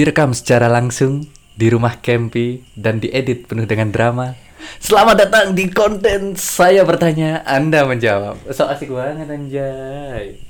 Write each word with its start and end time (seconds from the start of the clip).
Direkam 0.00 0.32
secara 0.32 0.72
langsung 0.72 1.28
di 1.52 1.68
rumah 1.68 2.00
Kempi 2.00 2.64
dan 2.72 3.04
diedit 3.04 3.44
penuh 3.44 3.68
dengan 3.68 3.92
drama. 3.92 4.32
Selamat 4.80 5.28
datang 5.28 5.52
di 5.52 5.68
konten 5.68 6.40
Saya 6.40 6.88
Bertanya, 6.88 7.44
Anda 7.44 7.84
Menjawab. 7.84 8.40
So 8.48 8.64
asik 8.64 8.88
banget 8.96 9.28
anjay. 9.28 10.40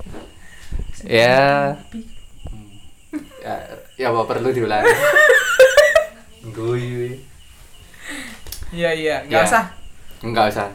Ya. 1.03 1.75
Ya, 3.43 3.53
ya 3.99 4.07
apa 4.15 4.23
perlu 4.23 4.55
diulangi? 4.55 4.87
Guyu. 6.55 7.19
Iya 8.71 8.95
iya, 8.95 9.15
nggak 9.27 9.35
Ya. 9.35 9.47
usah. 9.51 9.65
Enggak 10.23 10.47
usah. 10.55 10.71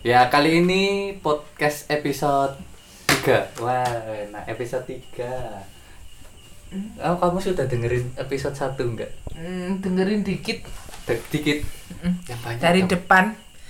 Ya, 0.00 0.32
kali 0.32 0.64
ini 0.64 1.12
podcast 1.20 1.92
episode 1.92 2.56
3. 3.20 3.52
Wah, 3.60 3.84
nah 4.32 4.48
episode 4.48 4.88
3. 4.88 5.73
Oh, 6.96 7.16
kamu 7.16 7.38
sudah 7.38 7.64
dengerin 7.64 8.06
episode 8.14 8.52
1 8.52 8.74
enggak? 8.84 9.10
Hmm, 9.30 9.78
dengerin 9.78 10.20
dikit 10.20 10.62
D- 11.04 11.24
dikit. 11.28 11.58
Mm. 12.00 12.14
Yang 12.24 12.40
banyak. 12.40 12.60
dari 12.60 12.80
dong. 12.80 12.90
depan, 12.90 13.24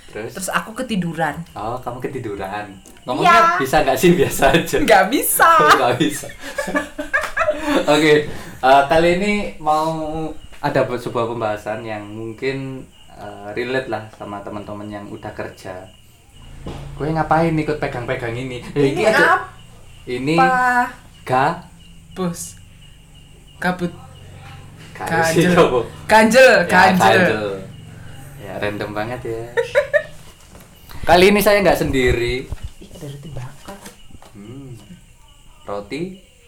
Terus? 0.07 0.31
terus 0.31 0.49
aku 0.49 0.71
ketiduran. 0.73 1.35
Oh, 1.51 1.75
kamu 1.77 1.99
ketiduran. 2.01 2.71
Ngomongnya 3.03 3.31
Iya. 3.31 3.59
bisa 3.59 3.75
nggak 3.81 3.97
sih 3.97 4.11
biasa 4.19 4.43
aja? 4.51 4.77
Nggak 4.79 5.05
bisa. 5.09 5.49
Nggak 5.75 5.93
bisa. 5.97 6.27
Oke, 7.87 8.13
eh, 8.57 8.83
kali 8.85 9.09
ini 9.15 9.33
mau 9.57 9.91
ada 10.59 10.81
bu- 10.81 10.97
sebuah 10.97 11.27
pembahasan 11.27 11.81
yang 11.81 12.03
mungkin 12.03 12.87
eh, 13.11 13.47
relate 13.53 13.87
lah 13.87 14.07
sama 14.11 14.39
teman-teman 14.39 14.87
yang 14.87 15.05
udah 15.05 15.31
kerja. 15.31 15.85
Gue 16.95 17.07
ngapain 17.09 17.51
ikut 17.51 17.77
pegang-pegang 17.77 18.33
ini? 18.33 18.63
Eh, 18.71 18.91
Ini 18.91 19.01
aja- 19.05 19.19
apa? 19.19 19.37
Ini 20.05 20.35
ga 21.23 21.67
Bos. 22.11 22.54
Kabut. 23.59 23.91
Ganjel. 24.95 25.51
coba. 25.57 25.79
Ganjel, 26.07 26.55
Ya. 26.69 27.39
Ya 28.45 28.53
random 28.61 28.91
banget 28.95 29.19
ya. 29.25 29.41
Kali 31.05 31.29
ini 31.29 31.39
saya 31.43 31.61
nggak 31.61 31.79
sendiri. 31.81 32.45
Ih, 32.81 32.89
ada 32.95 33.07
roti 33.09 33.29
bakar. 33.33 33.77
Hmm. 34.33 34.73
Roti 35.65 36.01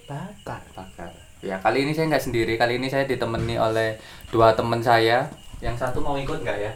Bakar. 0.07 0.61
bakar. 0.73 1.11
Ya 1.43 1.61
kali 1.61 1.85
ini 1.85 1.93
saya 1.93 2.09
nggak 2.09 2.25
sendiri. 2.25 2.53
Kali 2.57 2.81
ini 2.81 2.87
saya 2.89 3.05
ditemani 3.05 3.59
oleh 3.59 3.99
dua 4.33 4.55
teman 4.57 4.81
saya. 4.81 5.29
Yang 5.61 5.85
satu 5.85 6.01
mau 6.01 6.17
ikut 6.17 6.41
nggak 6.41 6.57
ya? 6.57 6.71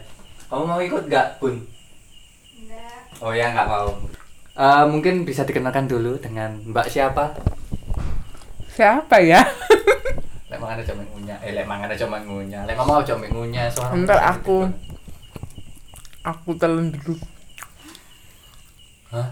Kamu 0.52 0.68
mau 0.68 0.80
ikut 0.84 1.08
nggak, 1.08 1.40
Bun? 1.40 1.56
Oh 3.22 3.32
ya 3.32 3.50
nggak 3.54 3.68
mau. 3.70 3.88
Eh, 4.52 4.84
mungkin 4.84 5.24
bisa 5.24 5.48
dikenalkan 5.48 5.88
dulu 5.88 6.20
dengan 6.20 6.60
Mbak 6.68 6.86
siapa? 6.92 7.32
Siapa 8.72 9.20
ya? 9.20 9.44
Lek 10.52 10.60
mangan 10.60 10.80
aja 10.80 10.92
ngunyah. 10.96 11.38
Eh 11.44 11.52
lek 11.52 11.64
mangan 11.68 11.88
aja 11.92 12.04
ngunyah. 12.08 12.62
Lek 12.64 12.76
mau 12.76 13.00
aja 13.00 13.16
ngunyah 13.16 13.68
suara. 13.68 13.92
Bentar, 13.92 14.20
aku. 14.20 14.68
Aku 16.24 16.50
telan 16.56 16.92
dulu. 16.92 17.16
Hah? 19.12 19.28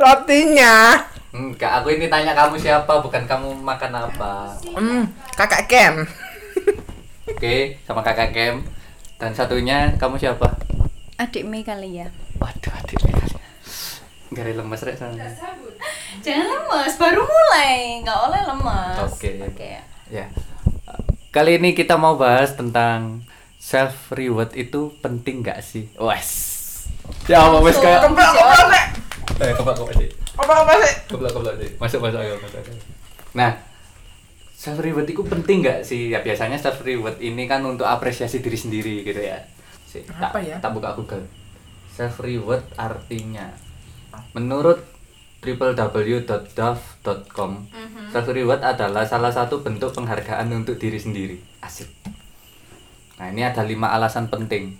Rotinya. 0.00 0.96
Enggak, 1.30 1.72
aku 1.80 1.94
ini 1.94 2.10
tanya 2.10 2.32
kamu 2.34 2.56
siapa, 2.58 2.90
bukan 3.04 3.22
kamu 3.28 3.54
makan 3.60 3.92
apa. 3.92 4.50
Hmm, 4.72 5.04
kakak 5.36 5.68
Ken. 5.70 5.94
Oke, 7.30 7.76
sama 7.84 8.00
kakak 8.02 8.32
Kem. 8.32 8.64
Dan 9.20 9.36
satunya 9.36 9.92
kamu 10.00 10.16
siapa? 10.16 10.48
Adik 11.20 11.44
Mei 11.44 11.60
kali 11.60 12.00
ya. 12.00 12.08
Waduh, 12.40 12.72
adiknya 12.72 13.12
kali. 13.12 13.36
Enggak 14.32 14.42
ada 14.48 14.52
lemes 14.56 14.82
rek 14.84 14.96
sana. 14.96 15.26
Jangan 16.18 16.46
lemes, 16.50 16.94
baru 16.98 17.22
mulai, 17.22 18.02
nggak 18.02 18.18
oleh 18.26 18.40
lemes. 18.50 18.98
Oke. 19.06 19.30
Oke. 19.46 19.78
Ya. 20.10 20.26
Kali 21.30 21.62
ini 21.62 21.70
kita 21.78 21.94
mau 21.94 22.18
bahas 22.18 22.58
tentang 22.58 23.22
self 23.62 24.10
reward 24.10 24.50
itu 24.58 24.90
penting 24.98 25.46
nggak 25.46 25.62
sih? 25.62 25.86
Wes. 25.94 26.58
Ya, 27.30 27.46
apa 27.46 27.62
wes 27.62 27.78
kayak 27.78 28.02
keplak, 28.10 28.30
Sek. 28.34 28.86
Eh, 29.38 29.52
kepak 29.54 29.74
kepak 29.78 29.94
sih. 29.94 30.08
Apa 30.34 30.52
apa 30.66 30.72
sih? 30.82 30.94
Keplak 31.06 31.30
keplak 31.30 31.54
sih. 31.62 31.70
Masuk 31.78 31.98
masuk 32.02 32.18
ayo 32.18 32.34
masuk. 32.42 32.60
Nah, 33.38 33.54
self 34.58 34.82
reward 34.82 35.06
itu 35.06 35.22
penting 35.22 35.62
nggak 35.62 35.86
sih? 35.86 36.10
Ya 36.10 36.18
biasanya 36.18 36.58
self 36.58 36.82
reward 36.82 37.22
ini 37.22 37.46
kan 37.46 37.62
untuk 37.62 37.86
apresiasi 37.86 38.42
diri 38.42 38.58
sendiri 38.58 39.06
gitu 39.06 39.22
ya. 39.22 39.38
Si, 39.86 40.02
tak, 40.02 40.34
Apa 40.34 40.42
ya? 40.42 40.58
Tak 40.58 40.74
buka 40.74 40.98
Google. 40.98 41.30
Self 41.94 42.18
reward 42.18 42.66
artinya 42.74 43.54
menurut 44.34 44.82
www.dove.com 45.40 47.50
self 48.12 48.28
reward 48.28 48.60
adalah 48.60 49.08
salah 49.08 49.32
satu 49.32 49.64
bentuk 49.64 49.96
penghargaan 49.96 50.52
untuk 50.52 50.76
diri 50.76 51.00
sendiri. 51.00 51.40
Asik. 51.64 51.88
Nah, 53.16 53.32
ini 53.32 53.40
ada 53.44 53.64
lima 53.64 53.88
alasan 53.92 54.28
penting. 54.28 54.76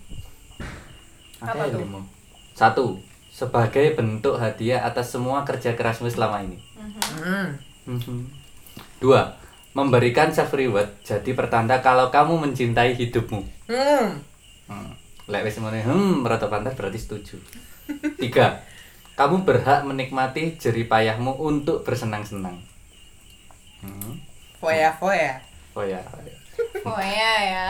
Apa 1.41 1.65
tuh? 1.73 1.81
lima? 1.81 2.05
Satu, 2.53 3.01
sebagai 3.33 3.97
bentuk 3.97 4.37
hadiah 4.37 4.85
atas 4.85 5.17
semua 5.17 5.49
kerja 5.49 5.73
kerasmu 5.73 6.13
selama 6.13 6.45
ini. 6.45 6.61
Hmm. 6.77 7.57
Mhm. 7.89 8.29
Dua, 9.01 9.33
memberikan 9.73 10.29
self 10.29 10.53
reward 10.53 11.01
jadi 11.01 11.33
pertanda 11.33 11.81
kalau 11.81 12.13
kamu 12.13 12.37
mencintai 12.49 12.93
hidupmu. 13.01 13.41
Hmm. 13.65 14.21
Hmm. 14.69 14.93
Lek 15.31 15.47
wis 15.47 15.57
hmm, 15.57 16.27
rada 16.27 16.51
pantas 16.51 16.75
berarti 16.75 16.99
setuju. 16.99 17.39
Tiga, 18.19 18.59
kamu 19.21 19.45
berhak 19.45 19.85
menikmati 19.85 20.57
jerih 20.57 20.89
payahmu 20.89 21.37
untuk 21.37 21.85
bersenang-senang. 21.85 22.57
Hmm. 23.85 24.17
Foya, 24.57 24.97
foya. 24.97 25.37
Oh 25.77 25.85
ya. 25.85 26.01
Oh 26.81 26.97
ya 26.97 27.33
ya. 27.45 27.65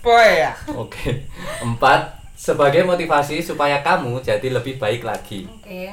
Foya. 0.00 0.56
Oke. 0.72 1.28
Empat, 1.60 2.16
sebagai 2.32 2.88
motivasi 2.88 3.44
supaya 3.44 3.84
kamu 3.84 4.24
jadi 4.24 4.48
lebih 4.48 4.80
baik 4.80 5.04
lagi. 5.04 5.44
Oke. 5.44 5.92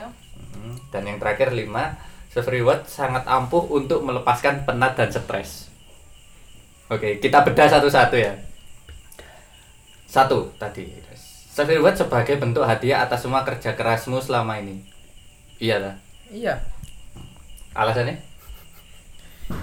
Hmm. 0.56 0.80
Dan 0.96 1.04
yang 1.04 1.20
terakhir 1.20 1.52
lima, 1.52 2.00
self 2.32 2.48
reward 2.48 2.88
sangat 2.88 3.28
ampuh 3.28 3.68
untuk 3.68 4.08
melepaskan 4.08 4.64
penat 4.64 4.96
dan 4.96 5.12
stres. 5.12 5.68
Oke, 6.88 7.20
kita 7.20 7.44
bedah 7.44 7.68
satu-satu 7.68 8.16
ya. 8.16 8.32
Satu 10.08 10.56
tadi. 10.56 10.88
Self 11.52 11.68
reward 11.68 12.00
sebagai 12.00 12.40
bentuk 12.40 12.64
hadiah 12.64 13.04
atas 13.04 13.28
semua 13.28 13.44
kerja 13.44 13.76
kerasmu 13.76 14.24
selama 14.24 14.56
ini. 14.56 14.91
Iya 15.62 15.78
lah. 15.78 15.96
Iya. 16.34 16.58
Alasannya? 17.78 18.18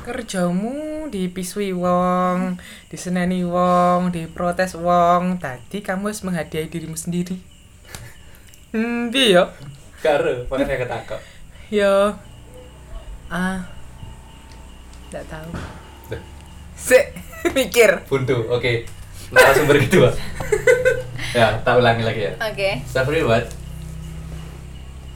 kerjamu 0.05 1.09
dipisui 1.09 1.73
wong, 1.73 2.61
diseneni 2.93 3.41
wong, 3.43 4.13
diprotes 4.13 4.77
wong. 4.77 5.41
Tadi 5.41 5.81
kamu 5.81 6.13
harus 6.13 6.23
menghadiahi 6.23 6.71
dirimu 6.71 6.95
sendiri. 6.95 7.37
Hmm, 8.69 9.09
yo? 9.09 9.49
Karo, 10.05 10.45
makanya 10.53 10.77
ketakok. 10.85 11.17
Yo. 11.73 12.13
Ah. 13.33 13.65
Enggak 15.09 15.25
tahu. 15.25 15.51
Duh, 16.13 16.21
Sik, 16.77 17.17
mikir. 17.57 18.05
Buntu. 18.05 18.45
Oke. 18.53 18.85
Narasumber 19.33 19.81
kedua. 19.81 20.13
ya, 21.41 21.57
tak 21.65 21.81
ulangi 21.81 22.05
lagi 22.05 22.29
ya. 22.29 22.33
Oke. 22.45 22.85
Self 22.85 23.09
reward 23.09 23.49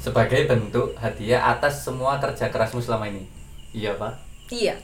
sebagai 0.03 0.45
bentuk 0.45 0.99
hadiah 0.99 1.47
atas 1.49 1.81
semua 1.81 2.19
kerja 2.19 2.51
kerasmu 2.51 2.83
selama 2.83 3.07
ini. 3.07 3.23
Iya, 3.71 3.95
Pak. 3.95 4.13
Iya. 4.51 4.75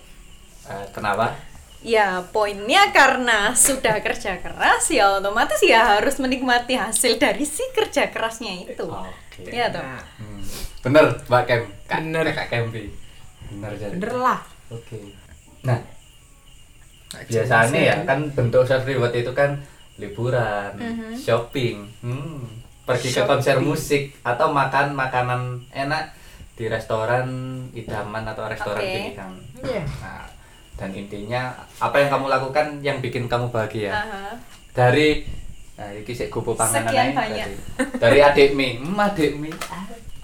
Eh, 0.64 0.86
kenapa? 0.94 1.34
Ya 1.78 2.22
poinnya 2.30 2.90
karena 2.90 3.54
sudah 3.54 3.98
kerja 3.98 4.38
keras 4.38 4.90
ya 4.90 5.14
otomatis 5.14 5.62
ya 5.62 5.98
harus 5.98 6.18
menikmati 6.18 6.74
hasil 6.74 7.18
dari 7.18 7.42
si 7.42 7.62
kerja 7.70 8.10
kerasnya 8.10 8.66
itu. 8.66 8.82
Oke. 8.82 9.46
Iya 9.46 9.70
toh. 9.70 9.82
Nah, 9.82 10.02
Hmm. 10.18 10.42
Bener, 10.82 11.06
Mbak 11.26 11.42
Kem. 11.46 11.62
Kak, 11.86 11.98
Bener. 12.02 12.24
Kak 12.34 12.46
Kempi. 12.50 12.90
Bener 13.50 13.72
jadi. 13.78 13.94
bener 13.94 14.12
lah. 14.14 14.40
Oke. 14.70 15.14
Nah, 15.62 15.78
biasanya 17.24 17.80
ya 17.80 17.94
kan 18.04 18.28
bentuk 18.30 18.66
self 18.66 18.84
reward 18.84 19.14
itu 19.14 19.30
kan 19.32 19.56
liburan, 19.98 20.74
Mhm. 20.78 21.14
shopping, 21.16 21.82
hmm, 22.02 22.42
pergi 22.88 23.08
ke 23.12 23.22
konser 23.28 23.60
musik 23.60 24.16
atau 24.24 24.48
makan 24.48 24.96
makanan 24.96 25.60
enak 25.76 26.16
di 26.56 26.66
restoran 26.72 27.28
idaman 27.76 28.24
atau 28.24 28.48
restoran 28.48 28.80
Oke. 28.80 28.88
pilihan. 29.12 29.32
Iya. 29.60 29.84
Nah, 29.84 30.26
dan 30.78 30.90
intinya 30.94 31.50
apa 31.82 31.96
yang 31.98 32.08
kamu 32.14 32.26
lakukan 32.30 32.66
yang 32.86 32.98
bikin 33.02 33.26
kamu 33.26 33.50
bahagia 33.50 33.90
Aha. 33.90 34.38
dari 34.70 35.26
nah 35.74 35.90
iki 35.90 36.14
sik 36.14 36.30
gopo 36.30 36.54
panganan 36.54 36.86
Sekian 36.90 37.08
banyak. 37.14 37.46
dari 37.98 38.18
adik 38.22 38.54
mi 38.54 38.78
hmm, 38.78 38.94
adik 38.94 39.34
mi 39.38 39.50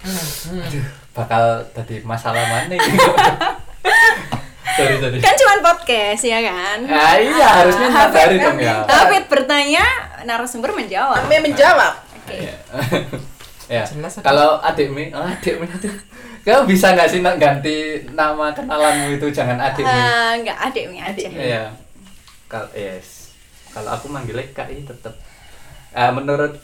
Aduh, 0.05 0.85
bakal 1.17 1.65
tadi 1.75 1.99
masalah 2.05 2.45
mana 2.45 2.71
ini 2.77 2.87
sorry 4.77 4.95
sorry 5.01 5.17
Kan 5.17 5.33
cuma 5.33 5.55
podcast 5.65 6.21
ya 6.21 6.39
kan? 6.45 6.77
Ah, 6.85 7.17
iya, 7.17 7.47
harusnya 7.63 7.87
nyadari 7.89 8.37
dong 8.37 8.59
ya. 8.61 8.85
David 8.85 9.25
bertanya, 9.25 9.85
narasumber 10.29 10.77
menjawab. 10.77 11.25
Kami 11.25 11.41
menjawab. 11.41 12.04
Ya 12.29 13.81
aduh. 13.85 14.21
kalau 14.21 14.61
adik 14.61 14.93
mi 14.93 15.09
oh, 15.09 15.25
adik 15.25 15.57
mi 15.57 15.65
aduh. 15.65 15.93
kamu 16.45 16.69
bisa 16.69 16.93
nggak 16.93 17.09
sih 17.09 17.25
nak 17.25 17.41
ganti 17.41 18.05
nama 18.13 18.53
kenalanmu 18.53 19.17
itu 19.17 19.25
jangan 19.33 19.57
adik 19.57 19.81
mi 19.81 19.89
Ah, 19.89 20.37
enggak 20.37 20.57
adiknya 20.69 21.01
aja. 21.09 21.27
Iya. 21.29 21.63
Kalau 22.45 22.69
yes. 22.77 23.33
Kalau 23.73 23.91
aku 23.91 24.07
manggilnya 24.07 24.45
Kak 24.55 24.69
I 24.71 24.85
tetep. 24.85 25.11
Ah, 25.91 26.13
menurut 26.13 26.55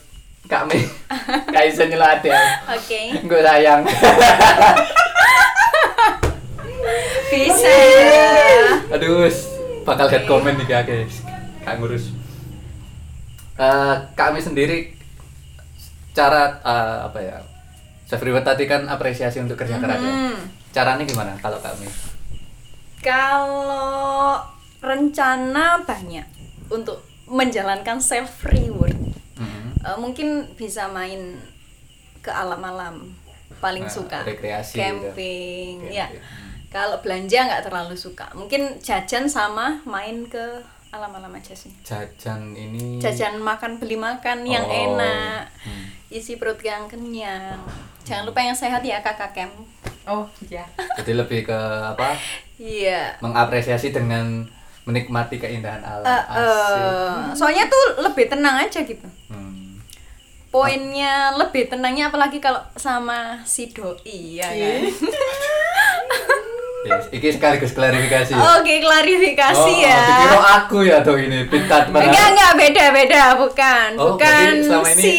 Kak 0.48 0.64
Mei, 0.70 0.80
Kak 1.54 1.64
Isa 1.66 1.84
nyelati 1.86 2.30
ya. 2.30 2.40
Oke. 2.72 3.14
Gue 3.26 3.40
sayang. 3.42 3.82
Bisa. 7.32 7.76
Aduh, 8.92 9.28
bakal 9.84 10.06
head 10.08 10.24
comment 10.24 10.56
nih 10.56 10.66
Kak 10.70 10.86
guys. 10.88 11.20
Kak 11.66 11.76
ngurus. 11.82 12.14
Kak 14.16 14.28
Mei 14.32 14.42
sendiri 14.42 14.78
cara 16.12 16.42
eh, 16.58 16.98
apa 17.06 17.18
ya? 17.18 17.38
Chef 18.04 18.20
Reward 18.20 18.44
tadi 18.44 18.64
kan 18.64 18.84
apresiasi 18.86 19.38
untuk 19.38 19.56
kerja 19.56 19.76
keras 19.76 19.96
ya. 19.96 20.12
Hmm. 20.12 20.36
Caranya 20.70 21.02
gimana 21.02 21.32
kalau 21.36 21.56
Kak 21.58 21.76
Mei? 21.76 21.88
Kalau 23.02 24.38
rencana 24.78 25.82
banyak 25.82 26.26
untuk 26.68 27.00
menjalankan 27.26 27.98
self 27.98 28.44
reward. 28.44 28.96
Mhm. 29.34 29.62
Eh, 29.80 29.98
mungkin 29.98 30.28
bisa 30.54 30.86
main 30.86 31.40
ke 32.20 32.30
alam-alam 32.30 33.10
paling 33.58 33.84
Nah, 33.84 33.92
suka 33.92 34.22
rekreasi 34.22 34.74
gitu. 34.74 34.80
camping 34.80 35.76
Camping. 35.82 35.92
ya 35.92 36.06
kalau 36.68 36.98
belanja 36.98 37.46
nggak 37.46 37.62
terlalu 37.62 37.94
suka 37.94 38.26
mungkin 38.32 38.78
jajan 38.78 39.26
sama 39.26 39.82
main 39.84 40.26
ke 40.26 40.62
alam-alam 40.92 41.32
aja 41.32 41.50
sih 41.50 41.72
Jajan 41.80 42.52
ini 42.52 42.96
jajan 42.98 43.40
makan 43.40 43.76
beli 43.76 43.96
makan 43.96 44.44
yang 44.44 44.62
Oh. 44.62 44.76
enak 44.86 45.48
Hmm. 45.58 45.84
isi 46.08 46.36
perut 46.36 46.60
yang 46.60 46.84
kenyang 46.84 47.56
jangan 48.02 48.24
lupa 48.24 48.38
yang 48.38 48.52
sehat 48.52 48.80
ya 48.80 49.00
kakak 49.00 49.32
kem 49.32 49.52
Oh, 50.02 50.26
iya. 50.42 50.66
Jadi 50.98 51.14
lebih 51.14 51.46
ke 51.46 51.54
apa? 51.54 52.18
iya 52.58 53.14
Mengapresiasi 53.18 53.90
dengan 53.90 54.42
menikmati 54.82 55.38
keindahan 55.38 55.78
alam. 55.78 56.02
Eh, 56.02 56.24
eh, 56.34 57.10
soalnya 57.32 57.64
tuh 57.64 58.02
lebih 58.02 58.26
tenang 58.26 58.58
aja 58.60 58.82
gitu 58.82 59.06
Hmm. 59.28 59.78
poinnya 60.50 61.32
lebih 61.32 61.70
tenangnya 61.70 62.10
apalagi 62.10 62.36
kalau 62.36 62.60
sama 62.74 63.40
si 63.42 63.70
doi 63.70 64.36
ya 64.36 64.50
kan 64.50 64.80
Yes, 66.82 67.06
iki 67.10 67.30
sekaligus 67.30 67.70
klarifikasi. 67.70 68.34
oke 68.34 68.74
klarifikasi 68.76 69.70
Oh, 69.70 69.78
ya 69.78 69.98
dikira 70.02 70.38
aku 70.58 70.78
ya 70.82 70.98
tuh 70.98 71.14
ini 71.16 71.46
pintar 71.46 71.86
enggak 71.86 72.26
enggak 72.28 72.52
beda 72.56 72.84
beda 72.90 73.22
bukan 73.38 73.88
Oh, 73.96 74.18
bukan 74.18 74.50
ini- 74.58 74.90
si 74.92 75.16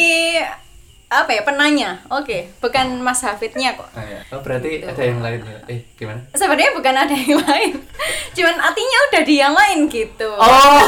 apa 1.08 1.30
ya 1.30 1.42
penanya 1.42 2.04
oke 2.10 2.52
bukan 2.60 3.00
Mas 3.00 3.22
Hafidnya 3.22 3.74
kok 3.74 3.88
Ah, 3.92 4.02
ya. 4.02 4.20
Oh, 4.28 4.42
berarti 4.42 4.82
ada 4.82 4.98
yang 5.00 5.22
lain 5.22 5.40
ya? 5.40 5.60
Eh, 5.70 5.80
gimana? 5.94 6.20
sebenarnya 6.32 6.74
bukan 6.74 6.96
ada 6.98 7.16
yang 7.16 7.40
lain 7.40 7.72
cuman 8.34 8.56
artinya 8.60 8.98
udah 9.08 9.22
di 9.24 9.36
yang 9.38 9.54
lain 9.54 9.80
gitu 9.88 10.30
Oh, 10.34 10.82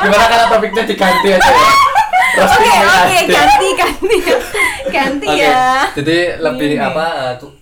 gimana 0.00 0.24
kalau 0.26 0.46
topiknya 0.48 0.82
diganti 0.86 1.28
aja 1.30 1.44
ya? 1.44 1.70
oke 2.40 2.72
oke 2.72 3.18
ganti. 3.20 3.28
ganti 3.28 3.68
ganti 3.74 4.16
ganti 4.88 5.26
Oke, 5.28 5.42
ya 5.42 5.92
Jadi 5.92 6.16
lebih 6.38 6.70
apa? 6.78 7.06
eh, 7.26 7.34
ku- 7.36 7.52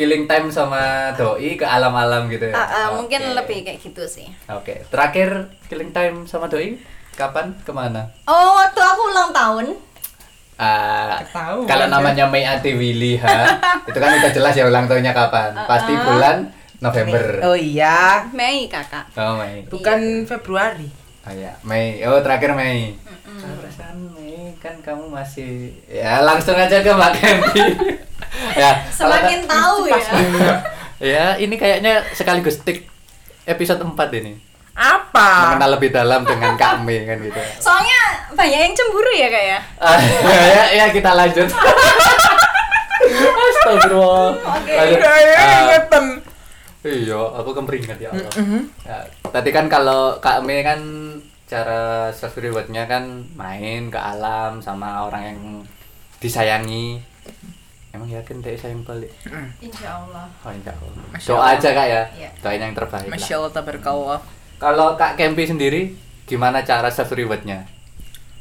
killing 0.00 0.24
time 0.24 0.48
sama 0.48 0.80
doi 1.12 1.54
ke 1.54 1.66
alam-alam 1.66 2.24
gitu 2.26 2.48
ya. 2.48 2.54
Ah, 2.54 2.64
ah, 2.64 2.86
mungkin 2.96 3.20
Oke. 3.20 3.36
lebih 3.36 3.58
kayak 3.62 3.78
gitu 3.78 4.00
sih 4.02 4.24
Oke, 4.48 4.80
terakhir 4.88 5.28
killing 5.68 5.92
time 5.92 6.24
sama 6.24 6.48
doi 6.48 6.80
kapan? 7.12 7.52
Ke 7.60 7.68
mana? 7.70 8.08
oh 8.24 8.56
waktu 8.56 8.80
aku 8.80 9.02
ulang 9.06 9.28
tahun 9.30 9.66
Ah, 10.56 11.20
Ketahuan 11.20 11.64
kalau 11.64 11.84
ya. 11.84 11.90
namanya 11.90 12.24
Mei 12.26 12.44
Ati 12.44 12.72
Willy 12.72 13.16
ha, 13.16 13.48
itu 13.88 13.96
kan 13.96 14.12
udah 14.14 14.28
jelas 14.30 14.52
ya 14.52 14.64
ulang 14.64 14.84
tahunnya 14.84 15.12
kapan. 15.12 15.56
Pasti 15.64 15.92
bulan 15.94 16.52
November. 16.78 17.40
Oh 17.42 17.56
iya. 17.56 18.28
Mei 18.30 18.68
kakak 18.68 19.08
Oh 19.14 19.36
Mei. 19.36 19.64
Bukan 19.64 20.24
Februari. 20.24 20.84
Oh 21.24 21.32
ya, 21.32 21.56
Mei. 21.62 22.04
Oh 22.04 22.20
terakhir 22.20 22.52
Mei. 22.52 22.92
Perasaan 23.24 24.12
Mei 24.12 24.52
kan 24.56 24.76
kamu 24.80 25.08
masih 25.08 25.72
ya 25.86 26.20
langsung 26.20 26.52
aja 26.54 26.80
ke 26.80 26.88
Mbak 26.90 27.12
Kempi. 27.16 27.60
ya. 28.52 28.72
kalau 28.92 29.10
semakin 29.16 29.38
tak- 29.40 29.50
tahu 29.52 29.76
ya 29.86 30.00
ya 31.00 31.26
ini 31.36 31.54
kayaknya 31.54 32.04
sekaligus 32.12 32.60
tik 32.60 32.84
episode 33.44 33.80
4 33.80 33.96
ini. 34.14 34.36
Apa? 34.72 35.50
Mengenal 35.50 35.76
lebih 35.76 35.90
dalam 35.90 36.22
dengan 36.22 36.54
Kak 36.54 36.80
Mei 36.80 37.04
kan 37.04 37.18
gitu. 37.18 37.36
soalnya 37.58 38.00
banyak 38.30 38.60
yang 38.62 38.72
cemburu 38.72 39.10
ya 39.10 39.28
kak 39.28 39.44
ya 39.46 39.58
Ah, 39.76 39.98
ya, 40.24 40.64
ya 40.72 40.84
kita 40.88 41.10
lanjut. 41.10 41.48
Astagfirullah. 43.00 44.30
Lanjut. 44.40 44.98
Kayak 44.98 45.36
Ah, 45.36 45.60
ingetan. 45.60 46.04
Iya, 46.80 47.20
aku 47.34 47.50
kemeringat 47.52 47.98
ya 47.98 48.08
Allah. 48.08 48.32
Ya, 48.82 48.98
tadi 49.26 49.50
kan 49.50 49.68
kalau 49.68 50.16
Kak 50.18 50.40
Mei 50.40 50.62
kan 50.62 50.80
cara 51.44 52.08
self 52.10 52.36
rewardnya 52.36 52.86
kan 52.86 53.04
main 53.34 53.88
ke 53.88 53.98
alam 53.98 54.62
sama 54.62 55.04
orang 55.04 55.22
yang 55.26 55.38
disayangi. 56.18 57.02
Emang 57.90 58.06
yakin 58.06 58.38
dia 58.38 58.54
sayang 58.54 58.82
balik? 58.82 59.10
insya 59.58 59.98
Allah 59.98 60.30
Oh 60.40 60.50
insya 60.50 60.70
Allah. 60.72 61.04
Masya 61.10 61.26
Doa 61.26 61.36
Allah. 61.36 61.54
aja 61.54 61.68
kak 61.70 61.86
ya. 61.86 62.02
Iya. 62.16 62.30
Doain 62.38 62.62
yang 62.62 62.72
terbaik. 62.72 63.04
lah. 63.04 63.12
Masya 63.12 63.34
Allah 63.36 63.52
tabarakallah. 63.52 64.20
Kalau 64.56 64.88
Kak 64.94 65.16
Kempi 65.16 65.42
sendiri, 65.42 65.82
gimana 66.24 66.60
cara 66.60 66.86
self 66.86 67.10
rewardnya? 67.10 67.64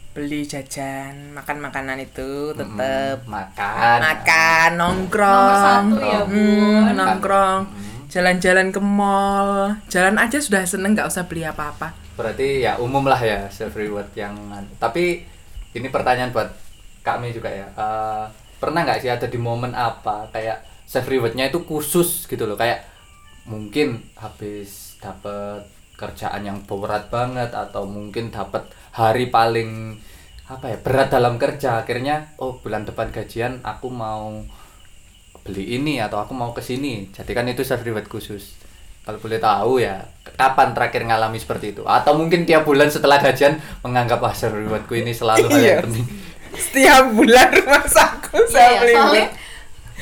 Beli 0.10 0.44
jajan, 0.44 1.32
makan 1.32 1.58
makanan 1.62 1.98
itu 1.98 2.52
tetep 2.52 3.24
Mm, 3.24 3.30
makan. 3.30 3.98
makan, 4.04 4.70
nongkrong. 4.76 5.32
Nomor 5.32 5.58
satu 5.58 5.98
ya, 6.04 6.20
Bu. 6.22 6.36
Hmm, 6.36 6.92
nongkrong. 6.94 7.62
Jalan-jalan 8.08 8.68
ke 8.70 8.82
mall. 8.82 9.80
Jalan 9.88 10.18
aja 10.18 10.38
sudah 10.38 10.62
seneng 10.64 10.92
nggak 10.92 11.08
usah 11.08 11.24
beli 11.24 11.42
apa-apa. 11.42 11.94
Berarti 12.14 12.60
ya 12.60 12.76
umum 12.76 13.02
lah 13.04 13.18
ya 13.18 13.48
self 13.48 13.74
reward 13.74 14.12
yang 14.12 14.36
tapi 14.76 15.24
ini 15.72 15.88
pertanyaan 15.88 16.30
buat 16.30 16.52
kami 17.00 17.32
juga 17.32 17.48
ya. 17.48 17.70
Eh, 17.72 18.26
pernah 18.60 18.84
nggak 18.84 19.00
sih 19.00 19.10
ada 19.10 19.26
di 19.26 19.40
momen 19.40 19.72
apa 19.72 20.28
kayak 20.30 20.62
self 20.84 21.08
rewardnya 21.08 21.48
itu 21.48 21.64
khusus 21.64 22.28
gitu 22.28 22.44
loh 22.44 22.56
kayak 22.56 22.84
mungkin 23.46 24.04
habis 24.16 25.00
dapet 25.00 25.64
kerjaan 25.96 26.44
yang 26.44 26.60
berat 26.64 27.08
banget 27.10 27.52
atau 27.52 27.84
mungkin 27.84 28.30
dapat 28.30 28.68
hari 28.94 29.28
paling 29.28 30.00
apa 30.46 30.66
ya 30.66 30.78
berat 30.80 31.10
dalam 31.10 31.38
kerja 31.38 31.82
akhirnya 31.82 32.34
oh 32.38 32.58
bulan 32.58 32.84
depan 32.84 33.12
gajian 33.12 33.62
aku 33.62 33.88
mau 33.88 34.42
beli 35.40 35.78
ini 35.78 35.98
atau 35.98 36.20
aku 36.20 36.34
mau 36.36 36.52
ke 36.52 36.60
sini. 36.60 37.08
Jadi 37.10 37.32
kan 37.32 37.48
itu 37.48 37.64
self 37.64 37.82
reward 37.82 38.06
khusus. 38.06 38.60
Kalau 39.02 39.18
boleh 39.18 39.40
tahu 39.40 39.82
ya 39.82 40.04
kapan 40.38 40.76
terakhir 40.76 41.08
ngalami 41.08 41.40
seperti 41.40 41.74
itu? 41.74 41.82
Atau 41.88 42.14
mungkin 42.14 42.44
tiap 42.46 42.68
bulan 42.68 42.92
setelah 42.92 43.18
gajian 43.18 43.58
menganggap 43.82 44.20
self 44.36 44.54
rewardku 44.54 44.94
ini 44.94 45.16
selalu 45.16 45.48
hal 45.54 45.58
yang 45.58 45.64
Iya. 45.64 45.78
penting 45.86 46.08
Setiap 46.52 47.04
bulan 47.12 47.48
rumah 47.52 47.86
saku 47.86 48.38
Iya, 48.40 48.48
saya 48.48 48.68
ya, 48.68 48.80
beli. 48.80 48.94
soalnya 48.94 49.26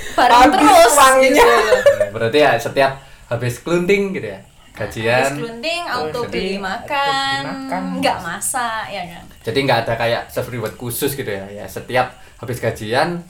bareng 0.10 0.40
Habis 0.40 0.56
terus 0.56 0.94
uangnya. 0.94 1.30
gitu 1.30 1.46
berarti 2.14 2.38
ya 2.40 2.52
setiap 2.56 2.92
habis 3.28 3.54
kelunting 3.60 4.04
gitu 4.12 4.28
ya 4.28 4.40
gajian 4.72 5.26
Habis 5.26 5.42
kelunding, 5.42 5.84
auto 5.86 6.20
sedih. 6.22 6.30
beli 6.30 6.54
Auto 6.54 6.64
makan, 6.64 7.40
makan. 7.44 7.82
nggak 7.98 8.18
masak 8.20 8.84
ya 8.88 9.04
kan. 9.06 9.24
jadi 9.42 9.58
nggak 9.60 9.80
ada 9.82 9.94
kayak 9.96 10.22
self 10.28 10.48
reward 10.48 10.76
khusus 10.76 11.12
gitu 11.12 11.28
ya 11.28 11.46
ya 11.48 11.66
setiap 11.66 12.08
habis 12.38 12.58
gajian 12.58 13.26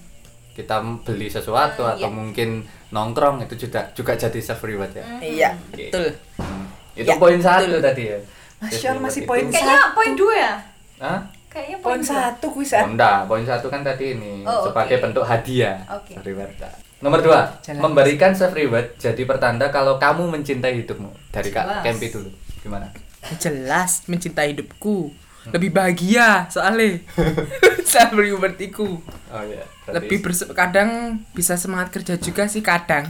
kita 0.54 0.76
beli 1.02 1.28
sesuatu 1.28 1.82
Hmm, 1.82 1.94
atau 1.94 2.04
iya. 2.04 2.12
mungkin 2.12 2.50
nongkrong 2.88 3.42
itu 3.42 3.56
juga 3.60 3.88
juga 3.92 4.14
jadi 4.14 4.38
self 4.38 4.60
reward 4.62 4.92
ya 4.92 5.06
Iya, 5.18 5.50
Oke. 5.68 5.88
betul. 5.88 6.06
Hmm. 6.36 6.66
itu 6.94 7.06
Ya, 7.06 7.16
poin 7.16 7.38
satu 7.38 7.70
betul. 7.70 7.82
tadi 7.82 8.04
ya 8.08 8.18
Masya 8.58 8.88
Allah, 8.90 9.02
masih 9.04 9.22
poin 9.24 9.46
Kayaknya 9.46 9.80
poin 9.94 10.12
dua 10.14 10.34
ya. 10.36 10.54
Hah? 10.98 11.20
Kayaknya 11.58 11.78
Poin 11.82 11.98
satu 12.00 12.48
kuisan. 12.48 12.94
enggak, 12.94 13.26
poin 13.26 13.42
satu 13.42 13.66
kan 13.66 13.82
tadi 13.82 14.14
ini 14.14 14.46
Oh, 14.46 14.62
sebagai 14.64 15.02
bentuk 15.02 15.26
hadiah 15.26 15.82
Oke. 15.90 16.14
self 16.14 16.22
reward. 16.24 16.54
Nomor 16.98 17.18
dua, 17.20 17.50
Jalan. 17.60 17.82
memberikan 17.82 18.30
self 18.32 18.54
reward 18.54 18.94
jadi 18.96 19.18
pertanda 19.24 19.66
kalau 19.68 19.98
kamu 19.98 20.30
mencintai 20.32 20.78
hidupmu. 20.78 21.10
Dari 21.30 21.50
Kak. 21.50 21.82
Kempi 21.82 22.10
dulu, 22.10 22.30
gimana? 22.60 22.94
Jelas 23.36 24.06
mencintai 24.06 24.54
hidupku. 24.54 25.10
Lebih 25.48 25.72
bahagia 25.72 26.46
soalnya. 26.48 27.02
Saya 27.88 28.12
berartiku. 28.12 29.02
Oh 29.26 29.42
iya. 29.42 29.66
berarti- 29.82 29.96
Lebih 29.98 30.18
berse- 30.22 30.52
kadang 30.52 30.90
bisa 31.32 31.56
semangat 31.56 31.90
kerja 31.90 32.18
juga 32.18 32.46
sih 32.46 32.62
kadang. 32.62 33.08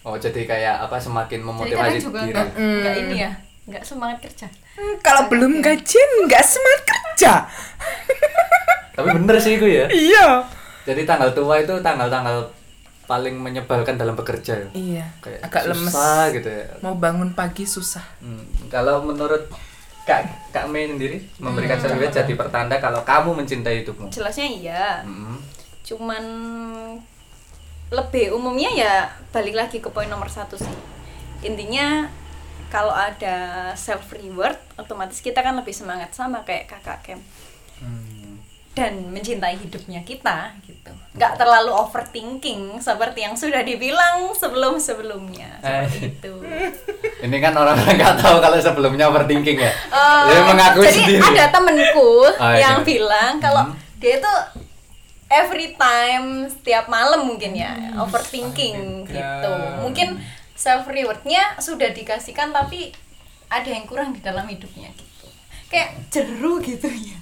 Oh 0.00 0.16
jadi 0.16 0.42
kayak 0.42 0.76
apa 0.80 0.96
semakin 0.96 1.38
Jadi 1.38 1.46
memotivasi 1.46 1.76
kadang 1.76 2.00
juga 2.00 2.20
diri. 2.20 2.32
nggak 2.32 2.46
nggak 2.56 2.94
ini 2.96 3.16
ya, 3.18 3.30
nggak 3.66 3.82
semangat 3.84 4.18
kerja. 4.20 4.46
Hmm, 4.72 4.94
kalau 4.98 5.28
belum 5.28 5.60
gajian 5.60 6.10
nggak 6.24 6.40
semangat 6.40 6.82
kerja. 6.84 7.32
Tapi 8.92 9.08
bener 9.12 9.36
sih 9.36 9.56
itu 9.56 9.66
ya. 9.66 9.86
iya. 9.88 10.26
Jadi 10.82 11.04
tanggal 11.04 11.30
tua 11.30 11.60
itu 11.60 11.72
tanggal-tanggal 11.78 12.50
paling 13.04 13.36
menyebalkan 13.36 13.94
dalam 13.94 14.16
bekerja 14.16 14.56
ya. 14.56 14.68
Iya. 14.72 15.04
Kayak 15.20 15.40
Agak 15.44 15.62
lemes. 15.68 15.92
susah 15.92 16.22
gitu 16.32 16.48
ya. 16.48 16.64
Mau 16.80 16.96
bangun 16.96 17.30
pagi 17.32 17.64
susah. 17.64 18.02
Hmm, 18.18 18.42
Kalau 18.68 19.04
menurut 19.04 19.46
Kak 20.02 20.50
Kak 20.50 20.66
Mei 20.66 20.88
sendiri 20.88 21.22
memberikan 21.38 21.78
self 21.78 21.94
reward 21.94 22.10
jadi 22.10 22.32
pertanda 22.34 22.80
kalau 22.80 23.04
kamu 23.04 23.38
mencintai 23.38 23.84
hidupmu. 23.84 24.10
Jelasnya 24.10 24.48
iya. 24.48 24.84
Hmm. 25.04 25.38
Cuman 25.84 26.24
lebih 27.92 28.32
umumnya 28.32 28.72
ya 28.72 28.92
balik 29.30 29.52
lagi 29.52 29.78
ke 29.78 29.88
poin 29.92 30.08
nomor 30.08 30.26
satu 30.26 30.56
sih. 30.56 30.72
Intinya 31.44 32.08
kalau 32.72 32.88
ada 32.90 33.36
self 33.76 34.08
reward 34.12 34.56
otomatis 34.74 35.20
kita 35.20 35.38
kan 35.38 35.52
lebih 35.52 35.70
semangat 35.70 36.08
sama 36.10 36.40
kayak 36.40 36.64
kakak 36.66 36.98
Kem 37.04 37.20
Hmm. 37.76 38.38
dan 38.72 39.10
mencintai 39.10 39.58
hidupnya 39.58 40.00
kita 40.00 40.54
gitu 40.62 40.88
nggak 41.12 41.34
terlalu 41.34 41.68
overthinking 41.74 42.78
seperti 42.78 43.20
yang 43.20 43.34
sudah 43.34 43.60
dibilang 43.60 44.32
sebelum 44.32 44.78
sebelumnya 44.78 45.50
seperti 45.58 45.98
Eh. 45.98 46.08
itu 46.08 46.34
Ini 47.24 47.36
kan 47.38 47.52
orang-orang 47.52 47.94
nggak 48.00 48.16
tahu 48.16 48.36
kalau 48.38 48.56
sebelumnya 48.56 49.06
overthinking 49.06 49.54
ya. 49.56 49.68
Eh, 49.68 50.24
Dia 50.26 50.40
mengaku 50.44 50.80
jadi 50.80 50.94
sendiri. 50.96 51.22
ada 51.22 51.44
temenku 51.50 52.10
Ah, 52.40 52.56
yang 52.56 52.80
iya. 52.80 52.86
bilang 52.86 53.32
kalau 53.38 53.62
Hmm. 53.66 53.76
dia 53.96 54.16
itu 54.16 54.32
every 55.28 55.68
time 55.74 56.26
setiap 56.46 56.86
malam 56.86 57.24
mungkin 57.24 57.52
ya 57.52 57.72
overthinking 57.96 59.04
Astaga. 59.04 59.12
gitu 59.12 59.52
mungkin 59.80 60.08
self 60.62 60.86
rewardnya 60.86 61.58
sudah 61.58 61.90
dikasihkan 61.90 62.54
tapi 62.54 62.94
ada 63.50 63.66
yang 63.66 63.90
kurang 63.90 64.14
di 64.14 64.22
dalam 64.22 64.46
hidupnya 64.46 64.94
gitu 64.94 65.26
kayak 65.66 66.06
jeru 66.14 66.62
gitu 66.62 66.86
ya 66.86 67.18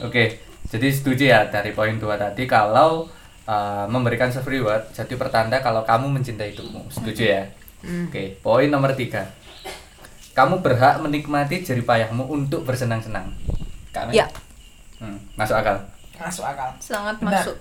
Oke, 0.00 0.40
jadi 0.72 0.88
setuju 0.88 1.24
ya 1.28 1.40
dari 1.52 1.76
poin 1.76 2.00
dua 2.00 2.16
tadi 2.16 2.48
kalau 2.48 3.04
uh, 3.44 3.84
memberikan 3.92 4.32
self 4.32 4.48
reward 4.48 4.88
jadi 4.96 5.20
pertanda 5.20 5.60
kalau 5.60 5.84
kamu 5.84 6.08
mencintai 6.08 6.56
hidupmu. 6.56 6.88
Setuju 6.88 7.22
ya? 7.28 7.42
Oke, 8.08 8.40
poin 8.40 8.72
nomor 8.72 8.96
tiga. 8.96 9.28
Kamu 10.32 10.64
berhak 10.64 11.04
menikmati 11.04 11.60
jerih 11.60 11.84
payahmu 11.84 12.24
untuk 12.24 12.64
bersenang-senang. 12.64 13.36
Kami? 13.92 14.16
Ya. 14.16 14.24
Hmm, 14.96 15.20
masuk 15.36 15.60
akal. 15.60 15.76
Masuk 16.16 16.48
akal. 16.48 16.72
sangat 16.80 17.20
Benar. 17.20 17.44
masuk 17.44 17.56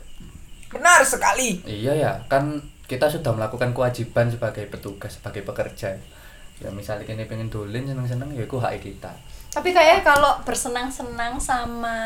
Benar 0.71 1.03
sekali. 1.03 1.59
Iya 1.67 1.91
ya, 1.99 2.13
kan 2.31 2.63
kita 2.91 3.07
sudah 3.07 3.31
melakukan 3.31 3.71
kewajiban 3.71 4.27
sebagai 4.27 4.67
petugas, 4.67 5.15
sebagai 5.15 5.47
pekerja. 5.47 5.95
Ya 6.59 6.69
misalnya 6.69 7.07
kini 7.07 7.23
pengen 7.25 7.47
dolin 7.47 7.87
seneng-seneng 7.87 8.35
ya 8.35 8.43
itu 8.43 8.59
hak 8.59 8.75
kita. 8.77 9.09
tapi 9.51 9.75
kayak 9.75 9.99
kalau 10.03 10.39
bersenang-senang 10.47 11.35
sama 11.35 11.97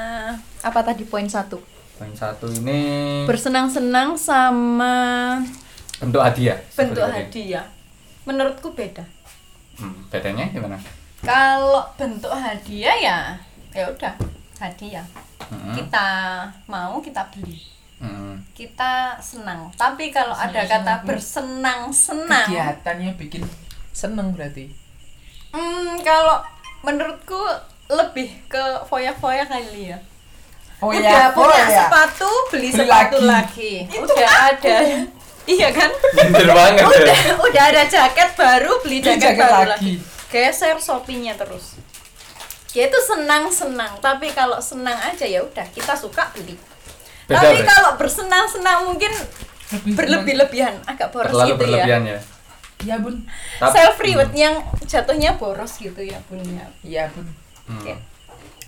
apa 0.62 0.80
tadi 0.82 1.06
poin 1.06 1.30
satu 1.30 1.62
Poin 1.94 2.10
satu 2.10 2.50
ini 2.50 3.22
bersenang-senang 3.30 4.18
sama 4.18 4.94
bentuk 6.02 6.26
hadiah. 6.26 6.58
bentuk 6.74 7.06
hadiah 7.06 7.66
menurutku 8.26 8.74
beda 8.74 9.06
Hmm, 9.76 9.94
bedanya 10.10 10.48
gimana? 10.50 10.80
Kalau 11.20 11.84
bentuk 12.00 12.32
hadiah 12.32 12.96
ya 12.96 13.18
ya 13.70 13.86
udah 13.92 14.16
hadiah. 14.58 15.04
Hmm. 15.46 15.76
Kita 15.76 16.08
mau 16.66 16.98
kita 16.98 17.28
beli. 17.30 17.60
Kita 18.56 19.20
senang. 19.20 19.68
Tapi 19.76 20.10
kalau 20.10 20.32
ada 20.32 20.64
kata 20.64 21.04
bersenang-senang, 21.04 22.48
Kegiatannya 22.48 23.12
bikin 23.20 23.44
seneng 23.92 24.32
berarti. 24.32 24.72
hmm, 25.52 26.00
kalau 26.02 26.40
menurutku 26.82 27.40
lebih 27.88 28.32
ke 28.48 28.64
foya-foya 28.88 29.44
kali 29.44 29.92
ya. 29.92 30.00
Oh 30.80 30.92
udah 30.92 31.00
ya, 31.00 31.32
punya 31.32 31.52
oh 31.56 31.68
ya. 31.68 31.80
sepatu, 31.88 32.32
beli, 32.52 32.68
Beli 32.72 32.80
sepatu 32.84 33.18
lagi. 33.24 33.88
lagi. 33.88 34.00
Udah 34.00 34.32
ada. 34.52 34.76
iya 35.56 35.70
kan? 35.72 35.92
Bener 36.16 36.48
banget 36.52 36.84
udah 36.84 37.16
ya. 37.16 37.34
udah 37.36 37.64
ada 37.72 37.84
jaket 37.86 38.30
baru, 38.36 38.72
beli 38.84 39.00
Beli 39.00 39.08
jaket, 39.16 39.36
jaket 39.36 39.40
baru 39.40 39.64
lagi. 39.68 39.72
lagi. 39.72 39.94
Geser 40.28 40.76
shoppingnya 40.80 41.36
terus. 41.36 41.80
Ya 42.72 42.88
itu 42.88 43.00
senang-senang, 43.00 44.00
tapi 44.00 44.32
kalau 44.32 44.60
senang 44.60 45.00
aja 45.00 45.24
ya 45.24 45.40
udah 45.40 45.64
kita 45.72 45.96
suka 45.96 46.28
beli. 46.32 46.56
Beda, 47.26 47.42
tapi 47.42 47.62
kalau 47.62 47.92
bersenang-senang 47.98 48.86
mungkin 48.86 49.12
Lebih 49.66 49.98
berlebih-lebihan, 49.98 50.78
agak 50.86 51.10
boros 51.10 51.34
Terlalu 51.34 51.50
gitu 51.50 51.60
berlebihan 51.60 52.02
ya. 52.04 52.12
ya. 52.12 52.20
Iya 52.78 52.96
bun. 53.00 53.16
Tapi- 53.58 53.74
Self 53.74 53.98
reward 53.98 54.32
yang 54.36 54.56
jatuhnya 54.84 55.32
boros 55.36 55.74
gitu 55.76 55.98
ya 56.00 56.22
punya. 56.24 56.70
Iya 56.86 57.10
bun. 57.10 57.26
Hmm. 57.66 57.82
Oke. 57.82 57.94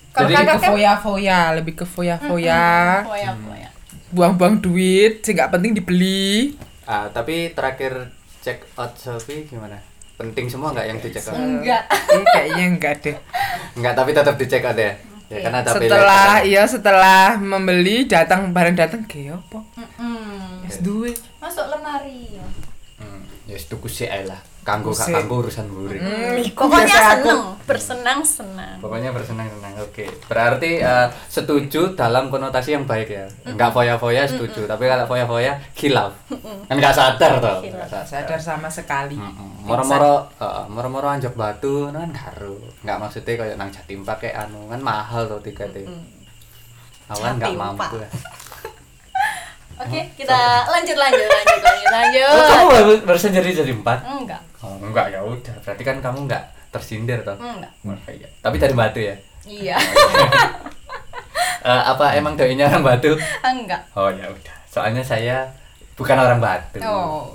Kalau 0.09 0.29
kakak 0.31 0.45
ke 0.49 0.57
kan 0.57 0.71
foya-foya, 0.73 1.39
lebih 1.53 1.73
ke 1.77 1.85
foya-foya. 1.85 2.65
foya-foya. 3.05 3.69
Buang-buang 4.09 4.57
duit, 4.57 5.21
sih 5.21 5.37
nggak 5.37 5.53
penting 5.53 5.77
dibeli. 5.77 6.57
Ah, 6.83 7.05
tapi 7.07 7.53
terakhir 7.53 8.09
check 8.41 8.65
out 8.73 8.97
Shopee 8.97 9.45
gimana? 9.45 9.77
Penting 10.17 10.49
semua 10.49 10.73
nggak 10.73 10.87
yang 10.87 10.97
di 10.97 11.13
check 11.13 11.29
out? 11.29 11.37
Enggak. 11.37 11.83
Eh, 12.09 12.23
kayaknya 12.25 12.65
enggak 12.65 12.93
deh. 13.03 13.15
Enggak, 13.77 13.93
tapi 13.93 14.09
tetap 14.11 14.33
di 14.33 14.45
check 14.47 14.65
out 14.65 14.73
ya. 14.73 14.97
Ya 15.27 15.37
karena 15.43 15.59
ada 15.59 15.75
Setelah 15.75 16.33
iya 16.47 16.63
setelah 16.63 17.35
membeli 17.35 18.07
datang 18.07 18.55
barang 18.55 18.75
datang 18.79 19.03
kayak 19.03 19.43
apa? 19.43 19.59
Mm-mm. 19.75 20.63
Wis 20.63 20.79
duwe. 20.79 21.11
Masuk 21.43 21.67
lemari. 21.67 22.39
Hmm, 22.95 23.27
ya 23.43 23.59
yes, 23.59 23.67
tuku 23.67 23.91
sih 23.91 24.07
lah. 24.07 24.39
Kanggo 24.67 24.91
gak 24.91 25.07
kanggo 25.07 25.35
urusan 25.39 25.63
buri. 25.71 25.95
Hmm, 25.95 26.43
Pokoknya 26.51 26.83
biasa 26.83 26.99
aku. 26.99 27.07
seneng, 27.23 27.41
bersenang-senang. 27.63 28.75
Pokoknya 28.83 29.15
bersenang-senang. 29.15 29.73
Oke. 29.79 30.11
Berarti 30.27 30.83
eh, 30.83 31.07
setuju 31.31 31.95
dalam 31.95 32.27
konotasi 32.27 32.75
yang 32.75 32.83
baik 32.83 33.07
ya. 33.07 33.31
Enggak 33.47 33.71
foya-foya 33.71 34.27
setuju, 34.27 34.67
tapi 34.67 34.91
kalau 34.91 35.07
foya-foya 35.07 35.55
khilaf. 35.71 36.11
Kan 36.67 36.75
enggak 36.75 36.91
sadar 36.91 37.39
toh. 37.39 37.63
Khilaf. 37.63 37.87
Nggak 37.87 38.03
Sadar 38.03 38.39
sama 38.43 38.67
sekali. 38.67 39.15
Mm-mm. 39.15 39.63
Moro-moro 39.63 40.27
eh, 40.35 40.65
moro-moro 40.67 41.07
anjok 41.07 41.31
batu 41.31 41.87
nah 41.87 42.03
kan 42.03 42.11
karo. 42.11 42.59
Enggak 42.83 42.97
maksudnya 42.99 43.33
kayak 43.39 43.55
nang 43.55 43.71
Jatim 43.71 44.03
pakai 44.03 44.35
anu 44.35 44.67
kan 44.67 44.83
mahal 44.83 45.31
tuh 45.31 45.39
tiketnya. 45.39 45.87
Awan 47.07 47.39
enggak 47.39 47.55
Jatim, 47.55 47.63
mampu. 47.63 47.95
Ya. 48.03 48.09
Oke, 49.77 50.01
kita 50.17 50.39
lanjut 50.65 50.97
lanjut 50.97 51.21
lanjut 51.29 51.61
lanjut 51.61 51.89
lanjut. 51.93 52.25
Oh, 52.33 52.45
kamu 52.49 52.65
baru, 52.73 52.91
baru 53.05 53.19
sendiri 53.21 53.53
jadi 53.53 53.71
empat? 53.77 53.99
Enggak. 54.03 54.41
Oh, 54.59 54.73
enggak 54.79 55.09
ya 55.09 55.19
udah. 55.19 55.55
Berarti 55.59 55.83
kan 55.83 55.97
kamu 55.99 56.25
enggak 56.25 56.43
tersindir 56.67 57.21
toh. 57.21 57.35
Enggak. 57.35 57.71
Oh, 57.83 57.93
iya. 58.07 58.27
Tapi 58.39 58.55
dari 58.55 58.73
batu 58.73 58.99
ya. 58.99 59.15
Iya. 59.43 59.77
Eh, 61.59 61.83
apa 61.83 62.15
emang 62.15 62.33
doinya 62.33 62.63
orang 62.65 62.79
batu? 62.85 63.11
Enggak. 63.41 63.81
Oh 63.91 64.07
ya 64.07 64.23
udah. 64.25 64.55
Soalnya 64.65 65.03
saya 65.03 65.43
bukan 65.93 66.15
orang 66.15 66.39
batu. 66.39 66.79
Oh. 66.79 67.27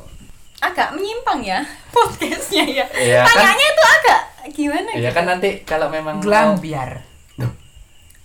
Agak 0.57 0.95
menyimpang 0.95 1.43
ya 1.43 1.61
podcastnya 1.93 2.65
ya. 2.65 2.87
Iya, 2.89 3.21
kan- 3.21 3.45
Tanyanya 3.45 3.67
itu 3.69 3.83
agak 3.85 4.21
gimana 4.49 4.89
Iya 4.91 5.11
gitu. 5.11 5.13
kan 5.13 5.25
nanti 5.27 5.49
kalau 5.63 5.87
memang 5.87 6.17
Gelang 6.19 6.57
mau-. 6.57 6.65
Duh, 7.37 7.53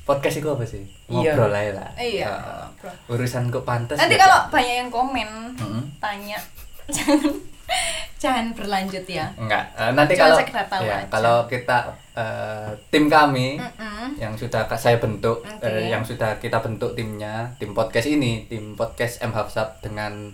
podcast 0.05 0.37
itu 0.37 0.47
apa 0.47 0.63
sih? 0.63 0.85
Iya. 1.07 1.33
Ngobrol 1.35 1.51
aja 1.51 1.71
lah. 1.75 1.89
Iya, 1.97 2.27
ngobrol. 2.31 2.93
urusan 3.11 3.43
kok 3.49 3.65
pantas. 3.65 3.97
Nanti 3.97 4.15
ya, 4.15 4.21
kalau 4.21 4.37
Kak? 4.39 4.51
banyak 4.53 4.75
yang 4.77 4.89
komen 4.89 5.29
Mm-mm. 5.55 5.83
tanya 5.97 6.37
jangan 6.95 7.35
jangan 8.21 8.53
berlanjut 8.57 9.05
ya. 9.05 9.29
enggak. 9.37 9.63
Eh, 9.77 9.91
nanti 9.93 10.13
Cuma 10.17 10.33
kalau 10.33 10.37
ya, 10.81 10.97
aja. 10.97 11.07
kalau 11.11 11.37
kita 11.45 11.77
eh, 12.17 12.69
tim 12.89 13.05
kami 13.11 13.61
Mm-mm. 13.61 14.17
yang 14.17 14.33
sudah 14.33 14.65
saya 14.73 14.97
bentuk 14.97 15.45
eh, 15.61 15.91
yang 15.91 16.01
sudah 16.01 16.39
kita 16.41 16.57
bentuk 16.63 16.97
timnya, 16.97 17.45
tim 17.61 17.77
podcast 17.77 18.07
ini, 18.09 18.47
tim 18.49 18.73
podcast 18.73 19.21
M 19.21 19.31
Hafsab 19.35 19.77
dengan 19.85 20.33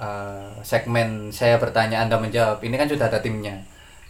eh, 0.00 0.50
segmen 0.66 1.30
saya 1.30 1.60
bertanya 1.62 2.02
Anda 2.02 2.18
menjawab. 2.18 2.58
Ini 2.64 2.74
kan 2.74 2.88
sudah 2.90 3.06
ada 3.06 3.22
timnya. 3.22 3.54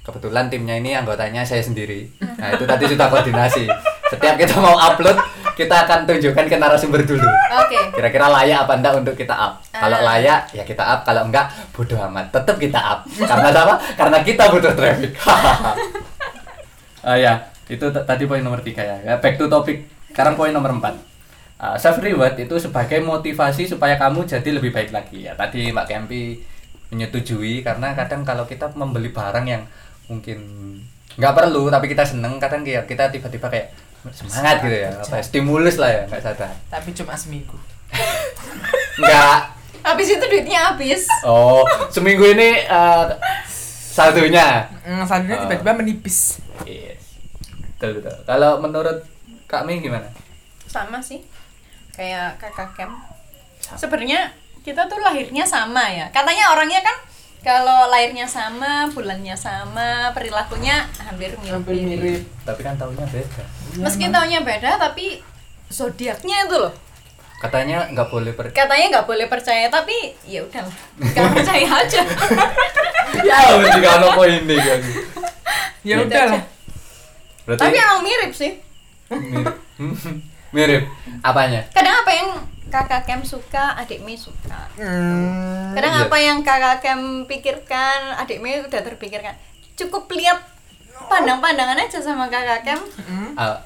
Kebetulan 0.01 0.49
timnya 0.49 0.81
ini 0.81 0.97
anggotanya 0.97 1.45
saya 1.45 1.61
sendiri. 1.61 2.09
Nah, 2.41 2.57
itu 2.57 2.65
tadi 2.65 2.89
sudah 2.89 3.07
koordinasi. 3.13 3.69
Setiap 4.11 4.35
kita 4.41 4.59
mau 4.59 4.75
upload, 4.75 5.15
kita 5.61 5.85
akan 5.85 6.09
tunjukkan 6.09 6.45
ke 6.49 6.57
narasumber 6.57 7.05
dulu. 7.05 7.29
Oke. 7.61 7.77
Kira-kira 7.93 8.33
layak 8.33 8.65
apa 8.65 8.73
enggak 8.81 8.95
untuk 8.97 9.13
kita 9.13 9.37
up? 9.37 9.61
Kalau 9.69 10.01
Ah. 10.01 10.17
layak 10.17 10.49
ya 10.57 10.65
kita 10.65 10.81
up, 10.81 11.05
kalau 11.05 11.29
enggak 11.29 11.53
bodoh 11.77 12.01
amat. 12.09 12.33
Tetap 12.33 12.57
kita 12.57 12.81
up. 12.81 13.05
Karena 13.21 13.53
apa? 13.53 13.75
Karena 13.93 14.19
kita 14.25 14.49
butuh 14.49 14.73
traffic. 14.73 15.13
Ah 17.05 17.17
ya, 17.25 17.37
itu 17.69 17.85
tadi 17.93 18.25
poin 18.25 18.41
nomor 18.41 18.65
tiga 18.65 18.81
ya. 18.81 18.97
Ya, 19.05 19.15
Back 19.21 19.37
to 19.37 19.53
topic. 19.53 19.85
Sekarang 20.09 20.41
poin 20.41 20.51
nomor 20.51 20.73
empat. 20.73 20.97
Ah, 21.61 21.77
self 21.77 22.01
reward 22.01 22.41
itu 22.41 22.57
sebagai 22.57 23.05
motivasi 23.05 23.69
supaya 23.69 24.01
kamu 24.01 24.25
jadi 24.25 24.57
lebih 24.57 24.73
baik 24.73 24.97
lagi 24.97 25.29
ya. 25.29 25.37
Tadi 25.37 25.69
Mbak 25.69 25.85
Kempi 25.85 26.41
menyetujui 26.89 27.61
karena 27.61 27.93
kadang 27.93 28.25
kalau 28.25 28.49
kita 28.49 28.73
membeli 28.75 29.13
barang 29.13 29.47
yang 29.47 29.63
mungkin 30.11 30.41
nggak 31.15 31.35
perlu 31.37 31.71
tapi 31.71 31.87
kita 31.87 32.03
seneng 32.03 32.39
kadang 32.43 32.67
kayak 32.67 32.87
kita 32.87 33.11
tiba-tiba 33.11 33.47
kayak 33.47 33.71
semangat 34.07 34.57
gitu 34.61 34.77
ya 34.79 34.91
apa 34.91 35.15
ya, 35.15 35.23
stimulus 35.23 35.77
lah 35.77 35.91
ya 35.91 36.03
nggak 36.07 36.23
sadar 36.23 36.51
Tapi 36.67 36.89
cuma 36.93 37.13
seminggu. 37.15 37.57
nggak 38.97 39.39
Habis 39.81 40.09
itu 40.11 40.25
duitnya 40.27 40.61
habis. 40.67 41.09
oh 41.23 41.61
seminggu 41.89 42.25
ini 42.27 42.61
eh, 42.61 43.05
saldonya 43.91 44.69
Hmm, 44.81 45.03
selanjutnya 45.03 45.37
Ah. 45.37 45.45
tiba-tiba 45.47 45.73
menipis. 45.75 46.41
yes 46.63 47.17
betul 47.75 47.97
betul 47.97 48.17
kalau 48.23 48.59
menurut 48.59 49.05
Kak 49.45 49.65
Mi 49.65 49.79
gimana 49.79 50.07
Sama 50.63 51.01
sih. 51.01 51.19
Kayak 51.91 52.39
Kakak 52.39 52.71
Kem. 52.75 52.93
Sebenarnya 53.75 54.31
kita 54.61 54.87
tuh 54.87 54.97
lahirnya 54.97 55.43
sama 55.43 55.83
ya. 55.85 56.07
Katanya 56.09 56.55
orangnya 56.55 56.79
kan 56.81 56.95
kalau 57.41 57.89
lahirnya 57.89 58.25
sama, 58.25 58.89
bulannya 58.89 59.33
sama, 59.33 60.13
perilakunya 60.13 60.85
hampir 60.99 61.33
Hampir 61.41 61.73
mirip. 61.75 62.01
mirip. 62.01 62.23
tapi 62.45 62.61
kan 62.61 62.77
tahunya 62.77 63.07
beda 63.07 63.45
Meski 63.77 64.05
taunya 64.07 64.41
beda 64.41 64.71
tapi 64.77 65.23
zodiaknya 65.67 66.45
itu 66.45 66.57
loh. 66.59 66.75
katanya 67.39 67.89
nggak 67.89 68.09
boleh 68.09 68.33
per 68.33 68.53
Katanya 68.53 68.87
nggak 68.93 69.07
boleh 69.07 69.25
percaya 69.25 69.67
tapi 69.67 70.13
ya 70.23 70.43
udahlah. 70.43 70.77
Nggak 70.99 71.25
percaya 71.35 71.69
aja. 71.79 72.03
ya 73.19 73.39
mesti 73.57 73.81
kalau 73.81 74.09
poin 74.13 74.45
nih 74.45 74.59
kan 74.59 74.81
Ya 75.81 75.97
Gitu 75.97 76.05
udah 76.07 76.25
lah. 76.29 76.43
Berarti 77.43 77.61
Tapi 77.63 77.77
emang 77.79 78.01
mirip 78.03 78.33
sih. 78.35 78.53
mirip. 79.09 79.57
mirip. 80.55 80.83
Apanya? 81.23 81.65
Kadang 81.73 82.05
apa 82.05 82.11
yang 82.13 82.29
kakak 82.71 83.05
Kem 83.05 83.21
suka, 83.21 83.75
adik 83.75 84.01
Mei 84.01 84.15
suka. 84.15 84.71
Hmm. 84.75 85.75
Kadang 85.75 85.93
Iya. 85.93 86.03
apa 86.07 86.17
yang 86.17 86.39
kakak 86.41 86.81
Kem 86.81 87.01
pikirkan, 87.27 88.17
adik 88.17 88.39
Mei 88.39 88.59
udah 88.59 88.81
terpikirkan. 88.81 89.35
Cukup 89.75 90.07
lihat 90.09 90.39
pandang-pandangan 91.03 91.77
aja 91.77 91.99
sama 91.99 92.27
kakak 92.27 92.63
Kem. 92.63 92.81
Ah, 93.35 93.59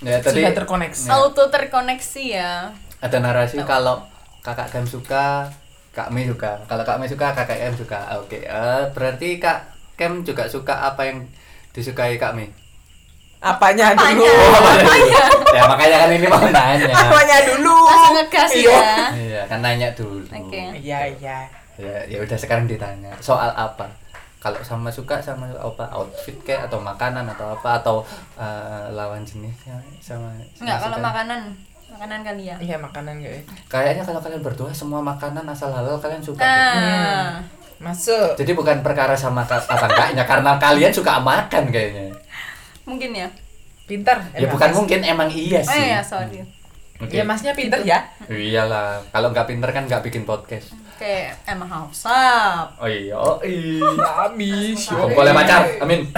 ya 0.00 0.18
tadi 0.18 0.42
Sudah 0.42 0.54
terkoneksi. 0.54 1.06
Ya. 1.06 1.14
Auto 1.14 1.44
terkoneksi 1.46 2.24
ya. 2.28 2.52
ada 2.98 3.16
narasi 3.16 3.62
kalau 3.62 4.02
kakak 4.40 4.68
Kem 4.68 4.82
suka, 4.82 5.46
Kak 5.90 6.10
Mei 6.10 6.26
suka. 6.26 6.58
Kalau 6.66 6.82
Kak 6.82 6.98
Mei 6.98 7.06
suka, 7.06 7.30
kakak 7.32 7.56
Kem 7.56 7.74
suka. 7.74 8.18
Oke, 8.18 8.42
eh, 8.42 8.82
berarti 8.90 9.38
Kak 9.38 9.58
Kem 9.94 10.22
juga 10.22 10.46
suka 10.46 10.84
apa 10.84 11.02
yang 11.04 11.26
disukai 11.70 12.14
Kak 12.14 12.34
Mei? 12.34 12.50
Apanya 13.38 13.94
dulu? 13.94 14.26
Apanya? 14.50 15.24
ya 15.48 15.62
makanya 15.64 15.96
kan 16.02 16.10
ini 16.10 16.26
mau 16.26 16.42
nanya. 16.42 16.90
Apanya 16.90 17.38
dulu? 17.46 17.76
Langsung 17.86 18.14
ngegas 18.18 18.50
Iya. 18.50 18.66
ya. 18.74 18.96
Iya, 19.14 19.40
kan 19.46 19.58
nanya 19.62 19.88
dulu. 19.94 20.26
Oke. 20.26 20.62
Iya, 20.76 20.98
iya. 21.12 21.38
Ya, 21.78 21.96
ya 22.04 22.18
udah 22.18 22.34
sekarang 22.34 22.66
ditanya 22.66 23.14
soal 23.18 23.54
apa? 23.54 23.86
Kalau 24.38 24.58
sama 24.62 24.90
suka 24.90 25.18
sama 25.18 25.46
apa 25.52 25.86
outfit 25.92 26.34
kayak 26.42 26.66
atau 26.66 26.78
makanan 26.78 27.26
atau 27.28 27.54
apa 27.54 27.78
atau 27.78 27.96
eh, 28.34 28.86
lawan 28.90 29.22
jenisnya 29.22 29.78
sama 29.98 30.34
Enggak, 30.58 30.78
kalau 30.80 30.98
suka? 30.98 31.06
makanan. 31.06 31.40
Makanan 31.88 32.18
kali 32.20 32.42
ya. 32.46 32.56
Iya, 32.58 32.76
makanan 32.76 33.18
gak 33.18 33.32
ya? 33.32 33.42
Kayaknya 33.66 34.02
kalau 34.04 34.20
kalian 34.20 34.42
berdua 34.42 34.70
semua 34.70 35.00
makanan 35.00 35.46
asal 35.46 35.70
halal 35.70 35.96
kalian 35.96 36.20
suka. 36.20 36.42
Ah. 36.42 37.38
Masuk. 37.78 38.34
Jadi 38.34 38.52
bukan 38.52 38.82
perkara 38.82 39.14
sama 39.14 39.46
apa 39.46 39.62
enggaknya 39.62 40.26
karena 40.26 40.58
kalian 40.58 40.90
suka 40.90 41.22
makan 41.22 41.70
kayaknya. 41.70 42.10
Mungkin 42.88 43.10
ya. 43.12 43.28
Pintar. 43.84 44.16
Ya 44.32 44.48
bukan 44.48 44.70
mungkin 44.74 45.00
emang 45.02 45.28
iya 45.28 45.60
Oh 45.60 45.68
sih. 45.68 45.80
iya, 45.86 46.00
sorry. 46.00 46.40
Oke. 46.98 47.14
Ya 47.14 47.22
masnya 47.22 47.52
pintar 47.52 47.78
ya. 47.80 48.02
Iyalah, 48.26 48.98
kalau 49.08 49.30
nggak 49.30 49.46
pinter 49.46 49.70
kan 49.70 49.86
nggak 49.86 50.02
bikin 50.02 50.24
podcast. 50.24 50.74
Kayak 50.98 51.38
emang 51.46 51.68
hausap. 51.68 52.74
Oh 52.74 52.90
iya, 52.90 53.14
oh 53.14 53.38
iya. 53.40 53.86
Habis. 54.26 54.90
Oh, 54.90 55.06
boleh 55.06 55.30
pacar, 55.30 55.62
amin. 55.78 56.10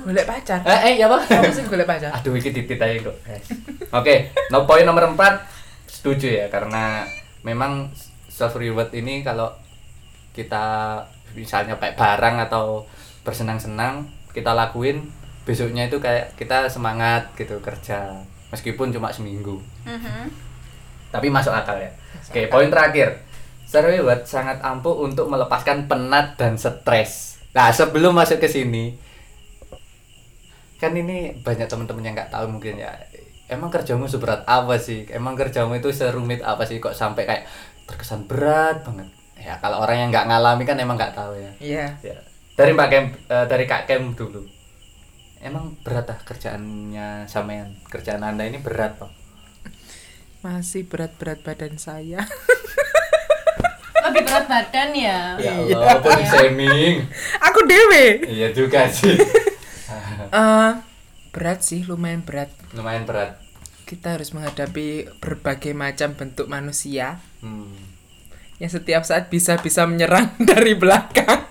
Boleh 0.00 0.24
pacar. 0.24 0.64
eh, 0.64 0.80
eh, 0.86 0.94
ya 0.96 1.06
pak. 1.06 1.28
Kamu 1.28 1.50
sih 1.50 1.64
boleh 1.64 1.84
pacar. 1.84 2.08
Aduh, 2.10 2.32
iki 2.32 2.50
titit 2.50 2.76
aja 2.76 2.96
kok. 3.04 3.16
Oke, 3.92 4.14
no 4.48 4.64
poin 4.64 4.82
nomor 4.82 5.04
4 5.06 5.20
setuju 5.86 6.28
ya 6.34 6.46
karena 6.48 7.04
memang 7.40 7.92
self 8.26 8.56
reward 8.56 8.92
ini 8.92 9.20
kalau 9.20 9.52
kita 10.32 10.98
misalnya 11.32 11.76
kayak 11.76 11.94
barang 11.94 12.36
atau 12.42 12.84
bersenang-senang 13.22 14.04
kita 14.30 14.50
lakuin 14.50 15.08
besoknya 15.44 15.92
itu 15.92 16.00
kayak 16.00 16.32
kita 16.40 16.66
semangat 16.72 17.28
gitu 17.36 17.60
kerja 17.60 18.16
meskipun 18.48 18.90
cuma 18.90 19.12
seminggu. 19.12 19.60
Mhm. 19.84 20.42
tapi 21.14 21.30
masuk 21.30 21.54
akal 21.54 21.78
ya. 21.78 21.86
Oke 22.26 22.50
poin 22.50 22.66
terakhir. 22.66 23.22
Self 23.70 23.86
reward 23.86 24.26
sangat 24.26 24.58
ampuh 24.66 25.06
untuk 25.06 25.30
melepaskan 25.30 25.86
penat 25.86 26.34
dan 26.34 26.58
stres. 26.58 27.38
Nah 27.54 27.70
sebelum 27.70 28.18
masuk 28.18 28.42
ke 28.42 28.50
sini 28.50 28.98
kan 30.82 30.90
ini 30.90 31.38
banyak 31.38 31.70
teman-teman 31.70 32.02
yang 32.02 32.14
nggak 32.18 32.34
tahu 32.34 32.50
mungkin 32.50 32.82
ya. 32.82 32.90
Emang 33.46 33.70
kerjamu 33.70 34.10
seberat 34.10 34.42
apa 34.42 34.74
sih? 34.74 35.06
Emang 35.06 35.38
kerjamu 35.38 35.78
itu 35.78 35.94
serumit 35.94 36.42
apa 36.42 36.66
sih? 36.66 36.82
Kok 36.82 36.98
sampai 36.98 37.30
kayak 37.30 37.46
terkesan 37.86 38.26
berat 38.26 38.82
banget? 38.82 39.06
Ya 39.38 39.54
kalau 39.62 39.86
orang 39.86 40.02
yang 40.02 40.08
nggak 40.10 40.26
ngalami 40.26 40.66
kan 40.66 40.82
emang 40.82 40.98
nggak 40.98 41.14
tahu 41.14 41.38
ya. 41.38 41.50
Iya. 41.62 41.86
ya. 42.02 42.18
Dari 42.58 42.74
mbak 42.74 42.88
Kem 42.90 43.06
eh, 43.30 43.46
dari 43.46 43.70
kak 43.70 43.86
Kem 43.86 44.18
dulu 44.18 44.53
emang 45.44 45.76
berat 45.84 46.08
ah 46.08 46.18
kerjaannya 46.18 47.28
sampean 47.28 47.76
kerjaan 47.86 48.24
anda 48.24 48.42
ini 48.42 48.58
berat 48.58 48.96
toh 48.96 49.12
Masih 50.40 50.84
berat-berat 50.84 51.40
badan 51.40 51.80
saya. 51.80 52.20
Lebih 54.04 54.22
berat 54.28 54.44
badan 54.44 54.92
ya. 54.92 55.40
ya 55.40 55.52
Allah 55.56 55.96
body 55.98 56.24
shaming 56.26 57.08
Aku 57.40 57.64
dewe. 57.64 58.20
iya 58.28 58.52
juga 58.52 58.84
sih 58.86 59.16
Eh, 60.34 60.70
berat 61.30 61.62
sih, 61.62 61.86
lumayan 61.86 62.20
berat. 62.20 62.50
lumayan 62.74 63.06
berat 63.06 63.38
Kita 63.86 64.18
harus 64.18 64.34
menghadapi 64.34 65.06
berbagai 65.16 65.70
macam 65.72 66.12
bentuk 66.12 66.50
manusia 66.50 67.22
hmm. 67.38 67.78
yang 68.58 68.66
setiap 68.68 69.06
saat 69.06 69.30
bisa-bisa 69.30 69.86
menyerang 69.86 70.34
dari 70.50 70.74
belakang. 70.74 71.46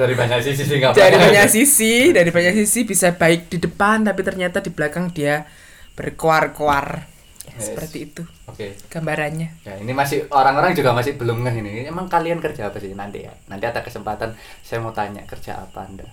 Dari 0.00 0.14
banyak 0.16 0.40
sisi 0.40 0.62
sih 0.64 0.76
nggak 0.80 0.96
dari 0.96 1.16
banyak 1.20 1.46
sisi, 1.52 1.94
dari 2.16 2.30
banyak 2.32 2.54
sisi 2.64 2.88
bisa 2.88 3.12
baik 3.12 3.52
di 3.52 3.60
depan 3.60 4.08
tapi 4.08 4.24
ternyata 4.24 4.64
di 4.64 4.72
belakang 4.72 5.12
dia 5.12 5.44
berkoar-koar. 5.94 6.88
Ya, 6.96 7.08
Yes. 7.50 7.74
Seperti 7.76 7.98
itu 8.08 8.22
oke 8.48 8.66
gambarannya. 8.88 9.48
Ya, 9.66 9.74
ini 9.76 9.92
masih 9.92 10.24
orang-orang 10.32 10.72
juga 10.72 10.96
masih 10.96 11.20
belum 11.20 11.44
ngeh 11.44 11.56
ini. 11.60 11.72
Emang 11.84 12.08
kalian 12.08 12.40
kerja 12.40 12.72
apa 12.72 12.80
sih 12.80 12.96
nanti 12.96 13.26
ya? 13.26 13.32
Nanti 13.52 13.64
ada 13.68 13.84
kesempatan 13.84 14.32
saya 14.64 14.80
mau 14.80 14.94
tanya 14.96 15.26
kerja 15.28 15.60
apa 15.60 15.84
Anda. 15.84 16.06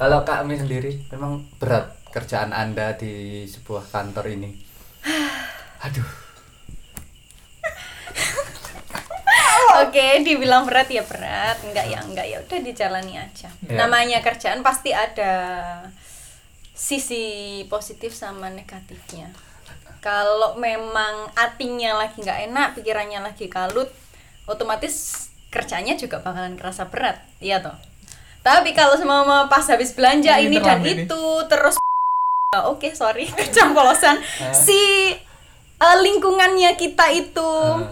Kalau 0.00 0.24
Kak 0.24 0.46
Ami 0.46 0.56
sendiri 0.56 1.04
memang 1.12 1.44
berat 1.60 1.92
kerjaan 2.14 2.54
Anda 2.54 2.94
di 2.96 3.44
sebuah 3.44 3.90
kantor 3.90 4.32
ini. 4.32 4.50
Aduh. 5.84 6.23
Oke, 9.84 10.22
dibilang 10.22 10.64
berat 10.64 10.88
ya 10.88 11.02
berat, 11.02 11.58
enggak 11.62 11.86
ya 11.86 11.98
enggak 12.02 12.26
ya 12.26 12.38
udah 12.40 12.58
dijalani 12.60 13.14
aja. 13.16 13.48
Ya. 13.64 13.76
Namanya 13.76 14.20
kerjaan 14.20 14.60
pasti 14.60 14.90
ada 14.90 15.32
sisi 16.74 17.24
positif 17.68 18.12
sama 18.12 18.50
negatifnya. 18.50 19.30
Kalau 20.00 20.56
memang 20.56 21.32
hatinya 21.32 21.96
lagi 21.96 22.20
nggak 22.20 22.52
enak, 22.52 22.68
pikirannya 22.76 23.24
lagi 23.24 23.48
kalut, 23.48 23.88
otomatis 24.44 25.26
kerjanya 25.48 25.94
juga 25.94 26.20
bakalan 26.20 26.58
kerasa 26.58 26.90
berat, 26.90 27.22
iya 27.40 27.62
toh. 27.62 27.72
Tapi 28.44 28.76
kalau 28.76 29.00
semua 29.00 29.48
pas 29.48 29.64
habis 29.64 29.96
belanja 29.96 30.36
Ini 30.36 30.52
ini 30.52 30.58
dan 30.60 30.84
ini. 30.84 31.08
itu 31.08 31.22
terus 31.48 31.80
oke 32.72 32.92
sorry 32.92 33.24
kecampolosan 33.40 34.20
si 34.52 35.16
eh, 35.74 35.96
lingkungannya 36.04 36.76
kita 36.76 37.08
itu 37.10 37.40
Ah. 37.40 37.88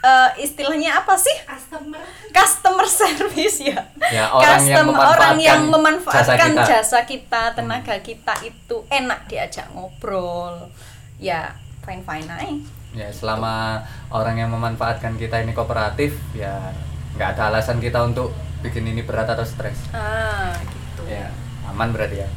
Eh, 0.00 0.30
istilahnya 0.38 0.94
apa 0.96 1.14
sih? 1.14 1.34
Customer. 1.42 2.00
Customer 2.28 2.86
service 2.86 3.58
ya. 3.60 3.82
Ya, 4.08 4.30
orang 4.30 4.62
yang 4.62 4.86
Custom- 4.86 4.94
orang 4.96 5.36
yang 5.38 5.62
memanfaatkan 5.64 6.24
memanfaatkan 6.24 6.50
jasa 6.56 6.68
jasa 6.68 6.98
kita. 7.02 7.42
kita. 7.50 7.56
tenaga 7.56 7.96
kita 7.98 8.34
itu 8.42 8.76
enak 8.88 9.26
diajak 9.26 9.66
ngobrol. 9.70 10.70
Ya, 11.16 11.50
fine 11.82 12.00
fine 12.00 12.26
aja. 12.26 12.46
Ya, 12.90 13.08
selama 13.10 13.82
orang 14.08 14.38
yang 14.38 14.50
memanfaatkan 14.50 15.14
kita 15.14 15.38
ini 15.38 15.52
kooperatif, 15.52 16.16
ya 16.32 16.72
nggak 17.14 17.34
ada 17.34 17.50
alasan 17.50 17.78
kita 17.78 18.00
untuk 18.00 18.32
bikin 18.58 18.86
ini 18.86 19.02
berat 19.02 19.28
atau 19.28 19.42
stres. 19.42 19.76
Ah, 19.90 20.54
gitu. 20.62 21.04
Ya, 21.04 21.28
aman 21.64 21.90
berarti 21.90 22.22
ya. 22.22 22.28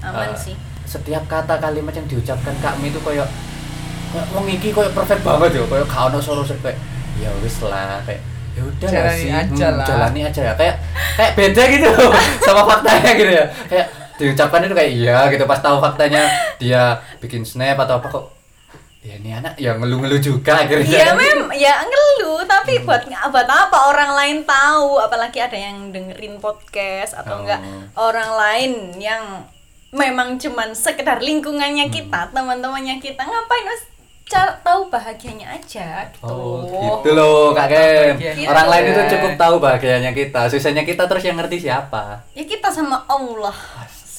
Aman 0.00 0.30
Eh, 0.30 0.38
sih. 0.38 0.56
Setiap 0.82 1.26
kata 1.26 1.56
kalimat 1.56 1.92
yang 1.92 2.06
diucapkan 2.06 2.54
Kak 2.56 2.78
Mi 2.78 2.88
itu 2.88 2.98
kayak 2.98 3.26
wong 4.10 4.46
iki 4.50 4.74
kayak 4.74 4.90
perfect 4.90 5.22
banget 5.22 5.50
ya, 5.54 5.62
kayak 5.66 5.86
gak 5.86 6.02
ono 6.10 6.18
solo 6.18 6.42
kayak 6.42 6.76
ya 7.20 7.30
wis 7.44 7.56
lah 7.62 8.02
kayak 8.02 8.20
ya 8.50 8.62
udah 8.66 8.88
lah 8.88 8.94
Jalani 9.06 9.22
sih, 9.22 9.30
aja 9.30 9.66
hmm, 9.70 9.76
lah." 9.78 9.86
jalani 9.86 10.20
aja 10.26 10.40
ya. 10.42 10.52
Kayak 10.58 10.76
kayak 11.14 11.32
beda 11.38 11.62
gitu 11.70 11.88
sama 12.46 12.62
faktanya 12.66 13.10
gitu 13.14 13.32
ya. 13.32 13.44
Kayak 13.70 13.86
diucapkan 14.20 14.60
itu 14.68 14.74
kayak 14.76 14.92
iya 14.92 15.18
gitu 15.32 15.44
pas 15.48 15.60
tahu 15.64 15.80
faktanya 15.80 16.22
dia 16.60 17.00
bikin 17.24 17.40
snap 17.40 17.80
atau 17.80 17.96
apa 17.96 18.08
kok 18.12 18.24
ya 19.00 19.16
ini 19.16 19.32
anak 19.32 19.56
ya 19.56 19.72
ngeluh-ngeluh 19.80 20.20
juga 20.20 20.60
akhirnya 20.60 20.84
Iya 20.84 21.16
mem, 21.16 21.48
ya 21.56 21.80
ngeluh 21.80 22.44
tapi 22.44 22.84
buat 22.84 23.08
buat 23.08 23.48
apa? 23.48 23.88
Orang 23.88 24.12
lain 24.12 24.44
tahu 24.44 25.00
apalagi 25.00 25.40
ada 25.40 25.56
yang 25.56 25.88
dengerin 25.88 26.36
podcast 26.36 27.16
atau 27.16 27.40
Oh. 27.40 27.48
enggak 27.48 27.60
orang 27.96 28.30
lain 28.36 28.72
yang 29.00 29.24
memang 29.96 30.36
cuman 30.36 30.76
sekedar 30.76 31.24
lingkungannya 31.24 31.88
kita 31.88 32.28
teman-temannya 32.30 33.00
kita 33.00 33.24
ngapain 33.24 33.64
mas 33.64 33.82
cara 34.30 34.54
tahu 34.62 34.86
bahagianya 34.86 35.50
aja 35.50 36.06
gitu 36.06 36.22
Oh, 36.22 37.02
gitu 37.02 37.10
loh 37.12 37.50
Kak 37.50 37.66
Kem. 37.66 38.14
Gitu. 38.14 38.46
Orang 38.46 38.70
lain 38.70 38.84
itu 38.88 39.02
cukup 39.10 39.32
tahu 39.34 39.54
bahagianya 39.58 40.14
kita. 40.14 40.46
Susahnya 40.46 40.86
kita 40.86 41.04
terus 41.04 41.26
yang 41.26 41.34
ngerti 41.34 41.66
siapa. 41.66 42.22
ya 42.30 42.46
kita 42.46 42.70
sama 42.70 43.02
Allah 43.04 43.54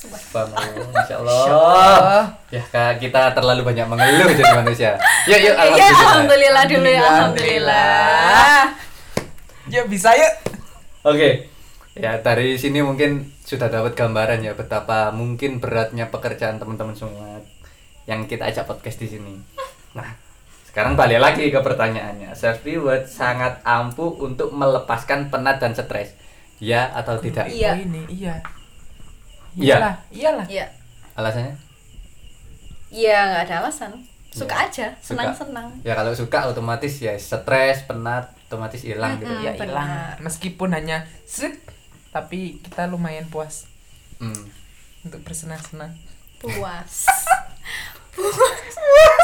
Subhanallah, 0.01 0.89
Masya 0.97 1.15
Allah. 1.21 2.25
Ya 2.49 2.59
Kak, 2.65 2.97
kita 2.97 3.31
terlalu 3.31 3.61
banyak 3.63 3.85
mengeluh 3.85 4.33
jadi 4.33 4.53
manusia. 4.57 4.91
Yuk, 5.29 5.39
yuk, 5.39 5.55
ya 5.55 5.85
alhamdulillah 5.87 6.63
dulu 6.65 6.89
ya 6.89 7.01
alhamdulillah 7.01 8.65
Ya 9.69 9.81
bisa 9.85 10.11
ya. 10.11 10.27
Oke. 11.05 11.47
Ya, 11.93 12.17
dari 12.17 12.57
sini 12.57 12.81
mungkin 12.81 13.29
sudah 13.43 13.67
dapat 13.67 13.93
gambaran 13.93 14.41
ya 14.41 14.51
betapa 14.51 15.11
mungkin 15.11 15.59
beratnya 15.59 16.07
pekerjaan 16.07 16.57
teman-teman 16.57 16.95
semua 16.95 17.43
yang 18.03 18.25
kita 18.25 18.47
ajak 18.47 18.65
podcast 18.65 18.97
di 18.97 19.07
sini. 19.07 19.33
Nah, 19.93 20.09
sekarang 20.63 20.95
balik 20.95 21.19
lagi 21.19 21.47
ke 21.47 21.59
pertanyaannya. 21.59 22.31
Self 22.31 22.61
reward 22.61 23.05
sangat 23.05 23.59
ampuh 23.61 24.15
untuk 24.17 24.51
melepaskan 24.51 25.27
penat 25.27 25.57
dan 25.57 25.71
stres. 25.71 26.15
Ya 26.57 26.87
atau 26.91 27.17
tidak? 27.17 27.47
Iya. 27.47 27.73
Oh, 27.73 27.77
ini 27.79 28.01
iya. 28.07 28.35
Iya. 29.51 29.75
Iyalah, 29.75 29.95
iyalah. 30.09 30.45
Iya. 30.47 30.65
Alasannya? 31.11 31.55
Iya, 32.87 33.17
nggak 33.25 33.43
ada 33.45 33.55
alasan. 33.59 33.91
Suka 34.31 34.55
Iya. 34.55 34.63
aja, 34.65 34.87
Suka. 34.97 35.19
senang-senang. 35.19 35.67
Ya 35.81 35.91
kalau 35.91 36.15
suka 36.15 36.47
otomatis 36.47 36.95
ya 36.97 37.11
stres, 37.13 37.83
penat, 37.83 38.31
otomatis 38.47 38.79
hilang 38.79 39.19
gitu. 39.19 39.27
Mm-mm. 39.27 39.43
Ya 39.43 39.51
benar. 39.53 39.67
hilang. 39.67 39.89
Meskipun 40.21 40.71
hanya 40.71 40.97
sek, 41.25 41.59
tapi 42.09 42.61
kita 42.61 42.87
lumayan 42.87 43.27
puas 43.27 43.67
Hmm. 44.17 44.47
untuk 45.03 45.19
bersenang-senang. 45.21 45.91
Puas. 46.37 47.09
Puas. 48.15 49.20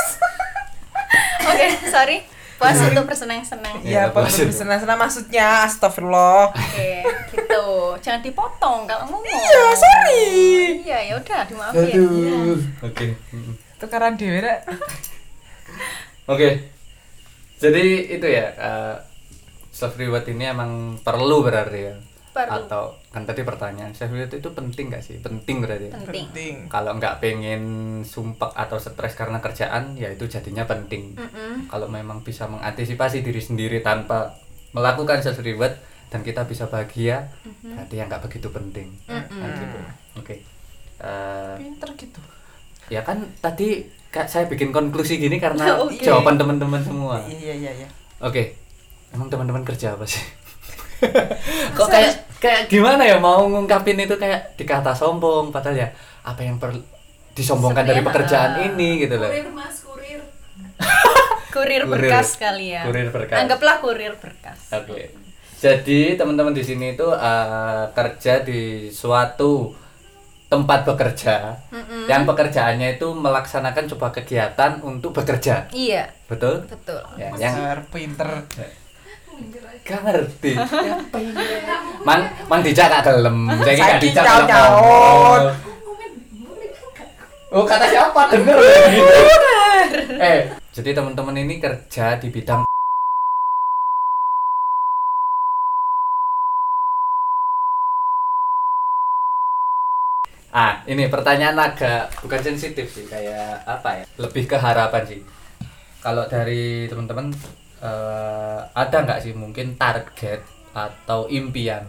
Oke, 1.48 1.68
sorry. 1.88 2.18
Puas 2.58 2.74
untuk 2.82 3.06
bersenang-senang. 3.06 3.80
Iya, 3.80 3.86
Iya, 3.86 4.02
apa 4.10 4.20
puas. 4.20 4.34
untuk 4.34 4.50
bersenang-senang 4.50 4.98
maksudnya? 4.98 5.48
Astagfirullah. 5.64 6.50
Oke, 6.50 6.92
gitu. 7.30 7.66
Jangan 8.02 8.22
dipotong 8.22 8.80
kalau 8.84 9.06
ngomong. 9.06 9.22
Iya, 9.24 9.64
sorry. 9.74 10.26
Iya, 10.82 11.00
ya 11.06 11.14
udah 11.16 11.40
dimaafin. 11.46 12.02
Oke. 12.82 13.06
Mm-mm. 13.30 13.54
Tukaran 13.78 14.18
dhewe 14.18 14.42
rek. 14.42 14.66
Oke. 16.26 16.50
Jadi 17.58 17.86
itu 18.12 18.26
ya 18.26 18.54
self 19.70 19.94
reward 19.96 20.26
ini 20.26 20.46
emang 20.46 20.72
perlu 21.00 21.46
berarti 21.46 21.80
ya. 21.84 21.96
Perlu. 22.38 22.70
Atau 22.70 22.84
kan 23.10 23.26
tadi 23.26 23.42
pertanyaan 23.42 23.90
self 23.98 24.14
reward 24.14 24.30
itu 24.30 24.50
penting 24.54 24.86
gak 24.94 25.02
sih? 25.02 25.18
Penting 25.18 25.66
berarti. 25.66 25.90
Penting. 25.90 26.26
Penting. 26.30 26.56
Kalau 26.70 26.94
nggak 27.02 27.18
pengen 27.18 27.62
sumpek 28.06 28.54
atau 28.54 28.78
stres 28.78 29.18
karena 29.18 29.42
kerjaan, 29.42 29.98
ya 29.98 30.14
itu 30.14 30.30
jadinya 30.30 30.70
penting. 30.70 31.18
Mm-mm. 31.18 31.66
Kalau 31.66 31.90
memang 31.90 32.22
bisa 32.22 32.46
mengantisipasi 32.46 33.26
diri 33.26 33.42
sendiri 33.42 33.82
tanpa 33.82 34.38
melakukan 34.78 35.26
self 35.26 35.42
reward 35.42 35.74
dan 36.14 36.22
kita 36.22 36.46
bisa 36.46 36.70
bahagia, 36.70 37.34
berarti 37.66 37.96
yang 37.98 38.08
nggak 38.08 38.24
begitu 38.30 38.54
penting. 38.54 38.94
Kan 39.10 39.26
gitu. 39.58 39.78
Oke. 40.22 40.36
Eh, 40.98 41.56
Pinter 41.58 41.90
gitu. 41.94 42.22
ya 42.88 43.04
kan 43.04 43.20
tadi 43.44 43.84
Kak, 44.08 44.26
saya 44.32 44.48
bikin 44.48 44.72
konklusi 44.72 45.20
gini 45.20 45.38
karena 45.38 45.78
iya. 45.92 46.04
jawaban 46.10 46.40
teman-teman 46.40 46.80
semua. 46.80 47.20
Iya, 47.28 47.54
iya, 47.54 47.72
iya. 47.84 47.88
Oke, 48.24 48.56
emang 49.12 49.28
teman-teman 49.28 49.68
kerja 49.68 49.94
apa 49.94 50.08
sih? 50.08 50.24
Kok 51.78 51.88
kayak 51.88 52.14
kayak 52.38 52.62
gimana 52.70 53.02
ya 53.06 53.18
mau 53.18 53.46
ngungkapin 53.50 53.98
itu 53.98 54.16
kayak 54.18 54.54
dikata 54.58 54.94
sombong 54.94 55.50
padahal 55.50 55.78
ya 55.78 55.90
apa 56.22 56.42
yang 56.46 56.58
perlu 56.62 56.78
disombongkan 57.34 57.86
dari 57.86 58.02
Sebenarnya, 58.02 58.10
pekerjaan 58.10 58.52
ah, 58.58 58.66
ini 58.66 58.90
gitu 59.06 59.16
loh. 59.18 59.30
Kurir 59.30 59.50
mas, 59.54 59.78
kurir. 59.88 60.22
kurir 61.54 61.84
berkas 61.86 62.30
kali 62.42 62.74
ya. 62.74 62.82
Kurir 62.86 63.10
berkas. 63.14 63.38
Anggaplah 63.46 63.78
kurir 63.82 64.14
berkas. 64.18 64.58
Oke. 64.74 65.14
Jadi 65.58 66.14
teman-teman 66.18 66.54
di 66.54 66.62
sini 66.66 66.94
itu 66.94 67.06
eh, 67.10 67.84
kerja 67.94 68.42
di 68.46 68.90
suatu 68.94 69.74
tempat 70.48 70.88
bekerja 70.88 71.60
yang 72.08 72.24
pekerjaannya 72.24 72.96
itu 72.96 73.12
melaksanakan 73.12 73.84
coba 73.92 74.16
kegiatan 74.16 74.80
untuk 74.80 75.12
bekerja, 75.12 75.68
Iya, 75.76 76.08
betul? 76.32 76.64
betul. 76.72 77.04
Ya, 77.20 77.36
yang 77.36 77.84
Pinter, 77.92 78.32
pinter. 78.48 78.68
Gak 79.88 80.02
ngerti. 80.04 80.52
mang 82.04 82.22
mang 82.52 82.62
dijak 82.66 82.92
gak 82.92 83.04
gelem. 83.08 83.48
Saiki 83.64 83.82
gak 83.82 84.02
dijak 84.04 84.26
ngomong. 84.26 85.44
Oh, 87.48 87.64
kata 87.64 87.88
siapa? 87.88 88.22
Denger. 88.28 88.60
Eh, 90.20 90.40
jadi 90.76 90.90
teman-teman 90.92 91.38
ini 91.40 91.64
kerja 91.64 92.20
di 92.20 92.28
bidang 92.28 92.68
Ah, 100.58 100.82
ini 100.90 101.06
pertanyaan 101.06 101.54
agak 101.54 102.18
bukan 102.26 102.42
sensitif 102.42 102.90
sih, 102.90 103.06
kayak 103.06 103.62
apa 103.62 104.02
ya? 104.02 104.06
Lebih 104.18 104.50
ke 104.50 104.58
harapan 104.58 105.06
sih. 105.06 105.22
Kalau 106.02 106.26
dari 106.26 106.90
teman-teman 106.90 107.30
eh, 107.82 108.60
ada 108.74 108.98
nggak 109.06 109.20
sih 109.22 109.34
mungkin 109.38 109.78
target 109.78 110.42
atau 110.74 111.26
impian 111.30 111.86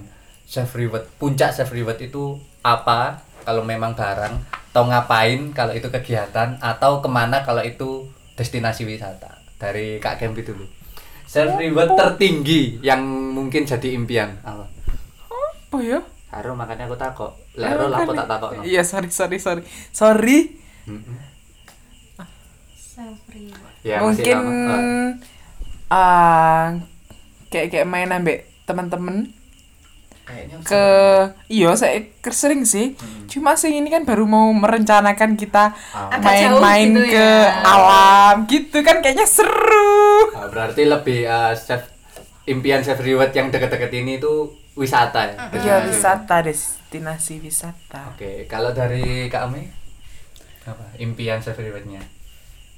self 0.48 0.72
reward 0.72 1.04
puncak 1.20 1.52
self 1.52 1.72
reward 1.72 2.00
itu 2.00 2.40
apa? 2.64 3.20
Kalau 3.44 3.64
memang 3.64 3.96
barang 3.96 4.34
atau 4.72 4.84
ngapain 4.84 5.52
kalau 5.56 5.72
itu 5.72 5.88
kegiatan? 5.88 6.60
Atau 6.60 7.00
ke 7.00 7.08
mana 7.08 7.40
kalau 7.44 7.64
itu 7.64 8.04
destinasi 8.36 8.84
wisata? 8.84 9.40
Dari 9.56 9.96
kak 9.98 10.20
Kempi 10.20 10.44
dulu. 10.44 10.64
Self 11.24 11.56
reward 11.56 11.96
tertinggi 11.96 12.80
yang 12.84 13.04
mungkin 13.32 13.64
jadi 13.64 13.92
impian. 13.96 14.36
Apa? 14.44 14.64
Apa 15.28 15.78
ya? 15.80 16.00
Haro 16.28 16.52
makanya 16.52 16.84
aku 16.84 16.96
takut 17.00 17.32
lero 17.56 17.88
lah 17.88 18.04
aku 18.04 18.12
tak 18.12 18.28
takut 18.28 18.48
Iya, 18.60 18.84
sorry, 18.84 19.08
sorry, 19.08 19.40
sorry. 19.40 19.62
Sorry. 19.92 20.38
Self 22.76 23.20
reward. 23.32 23.74
ya 23.86 23.96
masih 24.04 24.04
Mungkin 24.04 24.38
Ah. 25.88 25.96
ah 25.96 26.64
kayak 27.48 27.72
kayak 27.72 27.88
main 27.88 28.12
ambek 28.12 28.44
teman-teman 28.64 29.32
kayaknya 30.28 30.60
ke 30.60 30.84
iya 31.48 31.72
saya 31.72 32.04
sering 32.28 32.68
sih 32.68 32.92
cuma 33.24 33.56
sih 33.56 33.72
ini 33.72 33.88
kan 33.88 34.04
baru 34.04 34.28
mau 34.28 34.52
merencanakan 34.52 35.40
kita 35.40 35.72
main-main 36.20 36.92
gitu 36.92 37.16
ke 37.16 37.28
ya. 37.48 37.64
alam 37.64 38.44
gitu 38.44 38.84
kan 38.84 39.00
kayaknya 39.00 39.24
seru 39.24 40.28
Ah, 40.36 40.52
berarti 40.52 40.84
lebih 40.84 41.24
uh, 41.24 41.56
self 41.56 41.88
impian 42.44 42.84
self 42.84 43.00
reward 43.00 43.32
yang 43.32 43.48
deket-deket 43.48 43.88
ini 43.94 44.20
itu 44.20 44.52
wisata 44.76 45.24
ya. 45.24 45.34
ya 45.56 45.80
Destinasi. 45.80 45.88
wisata 45.88 46.36
destinasi 46.44 47.34
wisata 47.40 48.12
Oke, 48.12 48.44
kalau 48.44 48.76
dari 48.76 49.32
Kak 49.32 49.48
Ami 49.48 49.64
apa 50.68 50.84
impian 51.00 51.40
self 51.40 51.56
rewardnya? 51.56 52.04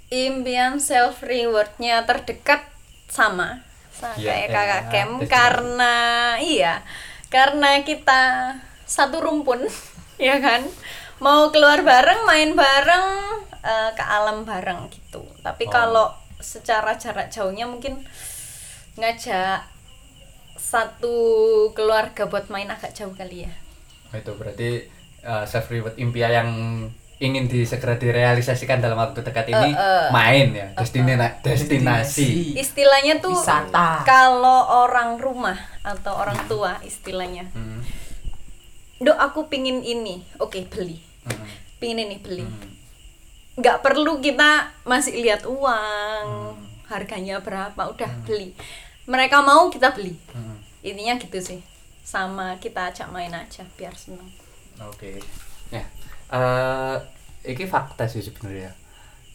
Impian 0.09 0.79
self 0.79 1.23
rewardnya 1.23 2.07
terdekat 2.07 2.63
sama 3.11 3.59
sama 3.91 4.15
Iya, 4.17 4.31
kayak 4.33 4.47
iya, 4.47 4.55
kakak 4.55 4.83
Kem 4.89 5.11
destinasi. 5.19 5.29
karena 5.29 5.95
iya 6.39 6.75
karena 7.29 7.71
kita 7.83 8.23
satu 8.87 9.19
rumpun 9.21 9.61
ya 10.19 10.39
kan 10.39 10.63
mau 11.19 11.51
keluar 11.51 11.83
bareng 11.83 12.25
main 12.25 12.55
bareng 12.55 13.07
eh, 13.61 13.91
ke 13.93 14.05
alam 14.07 14.47
bareng 14.47 14.89
gitu 14.89 15.21
tapi 15.43 15.67
Oh. 15.67 15.71
kalau 15.71 16.07
secara 16.41 16.97
jarak 16.97 17.29
jauhnya 17.29 17.69
mungkin 17.69 18.01
ngajak 18.97 19.61
satu 20.57 21.17
keluarga 21.73 22.25
buat 22.25 22.49
main 22.49 22.69
agak 22.69 22.93
jauh 22.93 23.13
kali 23.13 23.45
ya 23.45 23.53
Oh, 24.11 24.19
itu 24.19 24.33
berarti 24.35 24.71
uh, 25.23 25.47
self 25.47 25.71
reward 25.71 25.95
impian 25.95 26.33
yang 26.35 26.51
ingin 27.21 27.45
di 27.45 27.63
segera 27.63 27.95
direalisasikan 27.95 28.81
dalam 28.81 28.97
waktu 28.97 29.21
dekat 29.21 29.47
ini 29.47 29.71
Eh, 29.71 29.77
eh. 29.77 30.09
main 30.09 30.49
ya 30.51 30.67
destina 30.73 31.37
destinasi. 31.45 32.57
istilahnya 32.57 33.21
tuh 33.21 33.37
Wisata. 33.37 34.01
kalau 34.03 34.89
orang 34.89 35.21
rumah 35.21 35.57
atau 35.81 36.17
orang 36.17 36.41
tua 36.49 36.81
istilahnya 36.83 37.45
Hmm, 37.53 37.85
Dok 38.99 39.17
aku 39.17 39.41
pingin 39.47 39.81
ini 39.81 40.25
oke 40.37 40.65
beli 40.67 40.97
hmm, 41.25 41.45
pingin 41.77 42.09
ini 42.09 42.17
beli 42.19 42.41
hmm. 42.41 42.69
nggak 43.57 43.81
perlu 43.81 44.17
kita 44.19 44.73
masih 44.83 45.21
lihat 45.21 45.45
uang 45.45 46.57
harganya 46.87 47.39
berapa 47.39 47.81
udah 47.87 48.11
beli 48.25 48.57
mereka 49.05 49.41
mau 49.41 49.69
kita 49.69 49.93
beli 49.93 50.17
hmm. 50.33 50.57
intinya 50.81 51.15
gitu 51.17 51.37
sih 51.37 51.61
sama 52.01 52.57
kita 52.57 52.89
ajak 52.89 53.09
main 53.09 53.31
aja 53.31 53.63
biar 53.77 53.93
seneng 53.93 54.27
Oke. 54.81 55.21
Ya. 55.69 55.85
Eh 56.31 56.97
ini 57.45 57.65
fakta 57.65 58.07
sih 58.07 58.21
sebenarnya. 58.21 58.71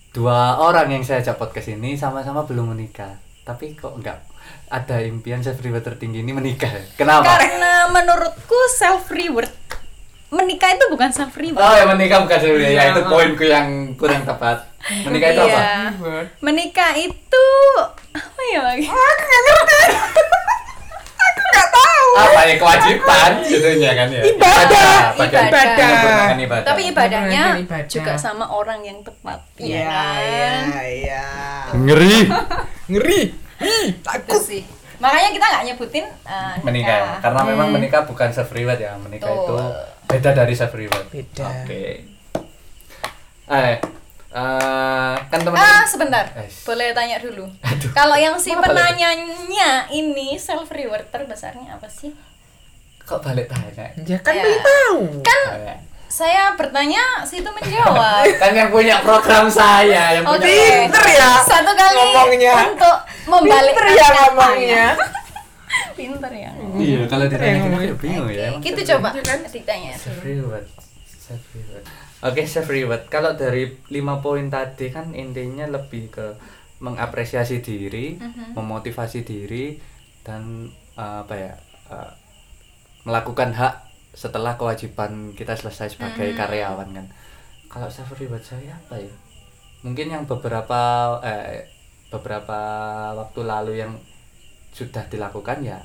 Dua 0.09 0.55
orang 0.57 0.87
yang 0.89 1.03
saya 1.03 1.19
ajak 1.19 1.35
podcast 1.35 1.67
ini 1.69 1.95
sama-sama 1.95 2.43
belum 2.43 2.71
menikah. 2.71 3.19
Tapi 3.43 3.75
kok 3.75 3.93
enggak 3.93 4.23
ada 4.67 5.01
impian 5.01 5.39
self 5.39 5.59
reward 5.59 5.83
tertinggi 5.83 6.19
ini 6.19 6.31
menikah. 6.31 6.71
Kenapa? 6.95 7.35
karena 7.37 7.89
menurutku 7.89 8.57
self 8.71 9.11
reward 9.11 9.51
menikah 10.27 10.67
itu 10.69 10.85
bukan 10.89 11.09
self 11.11 11.31
reward 11.37 11.61
Oh 11.61 11.73
ya 11.73 11.85
menikah 11.85 12.23
bukan 12.23 12.37
self 12.37 12.53
reward. 12.53 12.71
Ya 12.71 12.81
Iya. 12.81 12.91
itu 12.91 13.01
poinku 13.05 13.43
yang 13.43 13.67
kurang 13.95 14.23
tepat. 14.23 14.63
Menikah 15.03 15.29
itu 15.31 15.41
apa? 15.41 15.49
Iya. 15.49 15.73
menikah 16.39 16.91
itu 16.93 17.45
apa 18.13 18.41
ya 18.47 18.59
Bang? 18.63 18.79
Apa 18.85 20.14
ya 22.45 22.55
kewajiban 22.55 23.31
jadinya 23.43 23.91
kan 23.93 24.07
ya. 24.09 24.21
Ibadah. 24.25 24.93
Ibadah. 25.17 25.87
menyempurnakan 25.89 26.37
ibadah. 26.39 26.65
tapi 26.65 26.81
ibadahnya 26.89 27.43
ibadah. 27.59 27.89
juga 27.89 28.13
sama 28.15 28.45
orang 28.47 28.79
yang 28.81 28.99
tepat 29.01 29.39
iya 29.57 29.81
ya 29.81 29.89
kan? 29.89 30.63
iya 30.85 31.25
ngeri. 31.73 32.17
ngeri 32.91 33.21
itu 34.05 34.37
sih 34.39 34.61
makanya 34.95 35.29
kita 35.31 35.45
nggak 35.45 35.63
nyebutin 35.67 36.05
uh, 36.23 36.55
menikah 36.63 37.19
karena 37.19 37.41
memang 37.43 37.67
menikah 37.69 38.07
bukan 38.07 38.31
self 38.31 38.51
reward 38.51 38.79
ya 38.79 38.95
menikah 38.95 39.27
Betul. 39.27 39.43
itu 39.43 39.57
beda 40.05 40.29
dari 40.31 40.53
self 40.55 40.71
reward 40.71 41.05
Beda. 41.11 41.43
oke 41.43 41.83
eh 43.45 43.75
eh, 44.35 45.15
kan 45.29 45.39
teman 45.39 45.57
ah 45.57 45.83
sebentar 45.83 46.25
Eh. 46.35 46.47
boleh 46.63 46.91
tanya 46.91 47.17
dulu 47.19 47.45
kalau 47.91 48.15
yang 48.15 48.35
si 48.35 48.51
penanyanya 48.51 49.87
ini 49.89 50.35
self 50.35 50.71
reward 50.71 51.07
terbesarnya 51.09 51.75
apa 51.75 51.87
sih 51.87 52.11
kok 53.05 53.21
balik 53.21 53.45
tanya 53.45 53.85
ya 53.99 54.17
kan 54.19 54.33
Ya. 54.33 54.43
tahu 54.59 55.21
kan 55.21 55.41
Tanya. 55.51 55.75
saya 56.07 56.43
bertanya 56.53 57.03
situ 57.21 57.45
menjawab 57.47 58.25
kan 58.41 58.51
yang 58.51 58.69
punya 58.69 58.99
program 58.99 59.45
saya 59.47 60.15
yang 60.15 60.25
Oke. 60.25 60.41
punya 60.41 60.89
Pinter 60.89 61.05
ya 61.07 61.29
satu 61.39 61.71
kali 61.71 61.95
ngomongnya. 61.95 62.53
untuk 62.67 62.97
membalikkan 63.27 63.85
Pinter 63.85 63.95
ya 63.95 64.07
ngomongnya. 64.23 64.87
pinter 65.97 66.27
ya 66.29 66.51
iya 66.77 66.99
kalau 67.05 67.25
ditanya 67.25 67.45
yang 67.45 67.55
gitu 67.57 67.67
ngomongin. 67.67 67.87
ya 67.87 67.95
bingung 67.97 68.27
ya 68.29 68.43
emang 68.49 68.61
gitu 68.61 68.81
coba 68.89 69.07
Iya 69.11 69.23
kan? 69.23 69.39
ditanya 69.45 69.91
reward 70.21 70.65
reward 71.51 71.83
oke 72.21 72.41
self 72.43 72.67
reward 72.67 73.03
kalau 73.07 73.31
dari 73.33 73.63
lima 73.89 74.19
poin 74.19 74.47
tadi 74.47 74.87
kan 74.87 75.11
intinya 75.11 75.67
lebih 75.69 76.09
ke 76.09 76.35
mengapresiasi 76.77 77.59
diri 77.59 78.15
Mhm. 78.15 78.53
memotivasi 78.53 79.19
diri 79.21 79.79
dan 80.21 80.67
eh, 80.93 81.17
apa 81.21 81.33
ya 81.33 81.53
eh, 81.89 82.11
melakukan 83.05 83.53
hak 83.53 83.73
setelah 84.11 84.55
kewajiban 84.55 85.11
kita 85.31 85.53
selesai 85.53 85.93
sebagai 85.93 86.33
Mhm. 86.33 86.37
karyawan 86.37 86.89
kan. 86.91 87.05
Kalau 87.67 87.87
self 87.87 88.11
reward 88.13 88.41
saya 88.41 88.73
apa 88.73 88.97
ya? 88.97 89.11
Mungkin 89.81 90.09
yang 90.09 90.23
beberapa 90.25 90.81
eh, 91.21 91.69
beberapa 92.09 92.59
waktu 93.13 93.39
lalu 93.41 93.73
yang 93.77 93.93
sudah 94.71 95.05
dilakukan 95.05 95.61
ya 95.61 95.77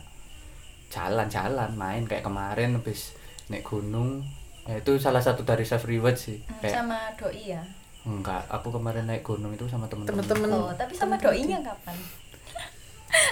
jalan-jalan 0.88 1.70
main. 1.74 2.02
Kayak 2.04 2.24
kemarin 2.24 2.74
habis 2.74 3.14
naik 3.46 3.62
gunung. 3.62 4.22
Ya, 4.64 4.78
itu 4.78 4.94
salah 4.96 5.18
satu 5.18 5.42
dari 5.42 5.64
self 5.64 5.84
reward 5.84 6.14
sih. 6.14 6.38
Hmm, 6.40 6.58
kayak 6.60 6.74
sama 6.76 6.98
doi 7.16 7.42
ya? 7.50 7.62
Enggak 8.00 8.46
aku 8.48 8.70
kemarin 8.70 9.04
naik 9.04 9.20
gunung 9.20 9.50
itu 9.50 9.66
sama 9.66 9.84
temen-temen 9.84 10.24
Temen-temen. 10.24 10.48
oh 10.48 10.72
tapi 10.72 10.94
sama 10.94 11.20
doinya 11.20 11.60
kapan 11.60 11.92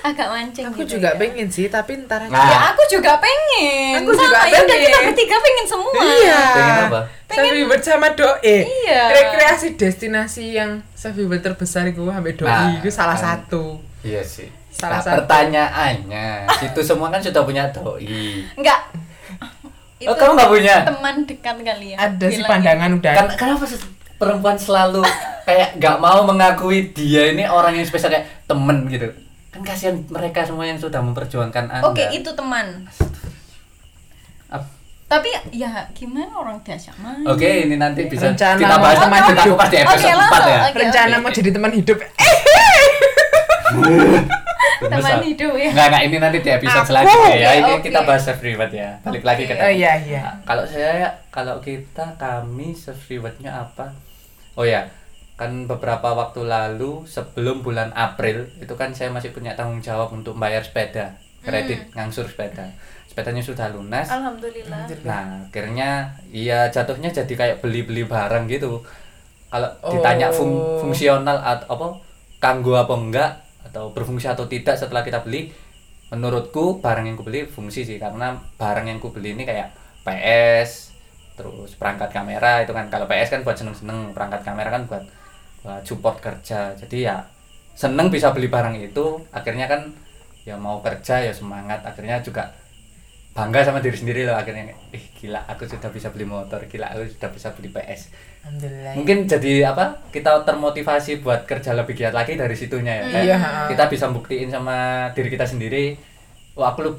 agak 0.01 0.27
mancing 0.27 0.65
Aku 0.67 0.81
gitu 0.81 0.97
juga 0.97 1.11
ya. 1.11 1.17
pengen 1.17 1.47
sih, 1.47 1.67
tapi 1.67 1.95
ntar 2.01 2.21
aja. 2.21 2.29
Nah. 2.29 2.45
ya 2.45 2.59
aku 2.71 2.83
juga 2.89 3.15
pengen 3.17 3.99
Aku 3.99 4.11
juga 4.13 4.37
sama 4.37 4.47
ya 4.47 4.59
udah 4.59 4.67
pengen. 4.69 4.85
kita 4.85 4.99
bertiga 5.05 5.37
pengen 5.39 5.67
semua 5.67 5.93
Iya. 5.97 6.41
pengen 6.51 6.77
apa 6.85 7.01
Self 7.29 7.53
reward 7.55 7.83
sama 7.83 8.09
doi. 8.11 8.57
Iya. 8.65 9.03
Rekreasi 9.11 9.67
destinasi 9.75 10.45
yang 10.53 10.71
reward 11.13 11.41
terbesar 11.41 11.87
itu 11.87 12.03
sampai 12.03 12.33
doi 12.33 12.49
Nah, 12.49 12.75
itu 12.75 12.89
salah 12.89 13.15
kan. 13.15 13.25
satu. 13.41 13.79
iya 14.01 14.21
sih 14.21 14.49
Salah 14.69 14.97
Nah, 14.97 15.05
satu. 15.05 15.15
pertanyaannya 15.21 16.29
itu 16.65 16.81
semua 16.81 17.09
kan 17.09 17.19
sudah 17.19 17.43
punya 17.43 17.67
doi 17.69 18.43
enggak 18.53 18.81
Oh, 20.01 20.15
kamu 20.15 20.31
nggak 20.33 20.47
punya? 20.49 20.77
teman 20.85 21.15
dekat 21.23 21.57
kali 21.59 21.87
ya 21.91 21.97
Ada 22.01 22.27
sih 22.29 22.43
pandangan 22.45 22.91
udah. 22.95 23.15
kan 23.15 23.27
kenapa 23.35 23.67
sih 23.67 23.83
perempuan 24.15 24.55
selalu 24.55 25.03
kayak 25.43 25.75
nggak 25.75 25.97
mau 25.97 26.23
mengakui 26.23 26.91
dia 26.93 27.29
ini 27.29 27.43
orang 27.45 27.75
yang 27.75 27.83
spesial 27.83 28.07
kayak 28.09 28.27
temen 28.45 28.87
gitu 28.87 29.11
kan 29.59 29.67
kasihan 29.67 29.97
mereka 30.07 30.41
semua 30.43 30.65
yang 30.65 30.77
sudah 30.77 31.01
memperjuangkan 31.01 31.65
anda 31.69 31.85
oke 31.85 32.05
itu 32.09 32.31
teman 32.31 32.87
Ap- 34.49 34.71
tapi 35.05 35.29
ya 35.51 35.69
gimana 35.91 36.31
orang 36.33 36.61
diajak 36.63 36.93
main 36.99 37.25
Oke, 37.25 37.65
ini 37.65 37.75
nanti 37.75 38.07
bisa 38.07 38.29
Rencana 38.29 38.57
kita 38.57 38.77
bahas 38.77 38.99
teman 38.99 39.21
kita 39.23 39.41
hidup. 39.41 39.57
kupas 39.57 39.69
di 39.69 39.79
episode 39.79 40.05
4 40.07 40.15
langsung. 40.15 40.47
ya. 40.47 40.61
Oke, 40.63 40.79
Rencana 40.79 41.09
oke. 41.11 41.23
mau 41.23 41.33
jadi 41.33 41.51
teman 41.51 41.73
hidup. 41.73 41.99
Teman 44.79 45.21
hidup 45.23 45.53
ya. 45.53 45.69
Enggak, 45.69 45.87
enggak, 45.89 46.03
ini 46.05 46.17
nanti 46.19 46.39
di 46.39 46.51
episode 46.51 46.81
Aku. 46.81 46.89
selanjutnya 46.89 47.35
ya. 47.35 47.51
Ini 47.59 47.73
Oke. 47.75 47.83
kita 47.85 48.01
bahas 48.05 48.23
self 48.23 48.41
reward 48.41 48.71
ya. 48.71 48.91
Balik 49.03 49.25
lagi 49.25 49.43
ke. 49.45 49.53
Oh, 49.53 49.67
iya, 49.67 49.93
iya. 49.99 50.23
Nah, 50.23 50.35
kalau 50.45 50.65
saya 50.65 51.03
kalau 51.29 51.59
kita 51.59 52.15
kami 52.15 52.71
self 52.73 53.01
rewardnya 53.07 53.51
apa? 53.61 53.91
Oh 54.55 54.63
ya, 54.63 54.87
kan 55.39 55.71
beberapa 55.71 56.19
waktu 56.19 56.43
lalu 56.45 57.07
sebelum 57.07 57.63
bulan 57.63 57.95
April 57.95 58.51
itu 58.59 58.75
kan 58.75 58.91
saya 58.91 59.09
masih 59.09 59.31
punya 59.31 59.55
tanggung 59.55 59.79
jawab 59.79 60.11
untuk 60.11 60.35
bayar 60.35 60.61
sepeda 60.61 61.15
kredit 61.41 61.95
ngangsur 61.95 62.27
sepeda. 62.27 62.67
Sepedanya 63.07 63.39
sudah 63.41 63.71
lunas. 63.71 64.11
Alhamdulillah. 64.11 64.91
Nah, 65.07 65.47
akhirnya 65.47 66.11
iya 66.29 66.67
jatuhnya 66.67 67.09
jadi 67.09 67.31
kayak 67.31 67.57
beli-beli 67.63 68.03
barang 68.03 68.51
gitu. 68.51 68.83
Kalau 69.49 69.71
Oh. 69.81 69.95
ditanya 69.95 70.29
fung- 70.29 70.83
fungsional 70.83 71.39
atau 71.39 71.67
apa 71.71 71.87
kanggo 72.37 72.75
apa 72.75 72.93
enggak 72.93 73.31
atau 73.65 73.95
berfungsi 73.95 74.27
atau 74.27 74.45
tidak 74.45 74.75
setelah 74.75 75.01
kita 75.01 75.23
beli, 75.23 75.55
menurutku 76.11 76.83
barang 76.83 77.07
yang 77.07 77.15
kubeli 77.15 77.47
fungsi 77.47 77.87
sih 77.87 77.97
karena 77.97 78.35
barang 78.59 78.87
yang 78.87 78.99
kubeli 78.99 79.39
ini 79.39 79.47
kayak 79.47 79.71
PS, 80.05 80.93
terus 81.35 81.77
perangkat 81.77 82.11
kamera 82.11 82.61
itu 82.61 82.73
kan. 82.73 82.89
Kalau 82.89 83.07
PS 83.07 83.31
kan 83.31 83.41
buat 83.41 83.55
seneng-seneng, 83.55 84.13
perangkat 84.13 84.43
kamera 84.43 84.69
kan 84.69 84.85
buat 84.85 85.05
support 85.83 86.19
kerja. 86.19 86.73
Jadi 86.75 87.05
ya 87.05 87.17
seneng 87.73 88.09
bisa 88.09 88.31
beli 88.31 88.47
barang 88.47 88.75
itu, 88.77 89.05
akhirnya 89.31 89.67
kan 89.67 89.83
ya 90.43 90.57
mau 90.57 90.79
kerja 90.79 91.21
ya 91.21 91.31
semangat, 91.31 91.81
akhirnya 91.83 92.19
juga 92.19 92.49
bangga 93.31 93.63
sama 93.63 93.79
diri 93.79 93.95
sendiri 93.95 94.27
loh 94.27 94.35
akhirnya 94.35 94.67
ih 94.91 95.05
gila 95.15 95.39
aku 95.47 95.63
sudah 95.63 95.87
bisa 95.89 96.11
beli 96.11 96.27
motor 96.27 96.59
gila 96.67 96.91
aku 96.91 97.07
sudah 97.09 97.31
bisa 97.31 97.55
beli 97.55 97.71
PS 97.71 98.11
Alhamdulillah. 98.43 98.93
mungkin 98.99 99.19
jadi 99.25 99.71
apa 99.71 100.11
kita 100.11 100.43
termotivasi 100.43 101.23
buat 101.23 101.47
kerja 101.47 101.71
lebih 101.73 101.95
giat 101.95 102.11
lagi 102.11 102.35
dari 102.35 102.51
situnya 102.53 102.99
ya 102.99 103.05
Kayak 103.07 103.25
Iya. 103.25 103.37
kita 103.71 103.85
bisa 103.87 104.11
buktiin 104.11 104.51
sama 104.51 104.77
diri 105.15 105.31
kita 105.31 105.47
sendiri 105.47 105.95
wah 106.53 106.75
aku 106.75 106.83
lu 106.83 106.93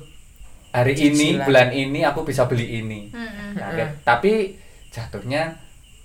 hari 0.71 0.95
ini 0.95 1.35
Cicilan. 1.35 1.43
bulan 1.43 1.69
ini 1.73 1.99
aku 2.01 2.23
bisa 2.23 2.47
beli 2.47 2.79
ini 2.79 3.11
Mm-mm. 3.11 3.59
Nah, 3.59 3.75
kayak- 3.75 3.99
tapi 3.99 4.55
jatuhnya 4.87 5.59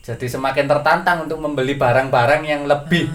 jadi 0.05 0.27
semakin 0.29 0.69
tertantang 0.69 1.25
untuk 1.25 1.41
membeli 1.41 1.75
barang-barang 1.75 2.43
yang 2.43 2.63
lebih 2.65 3.09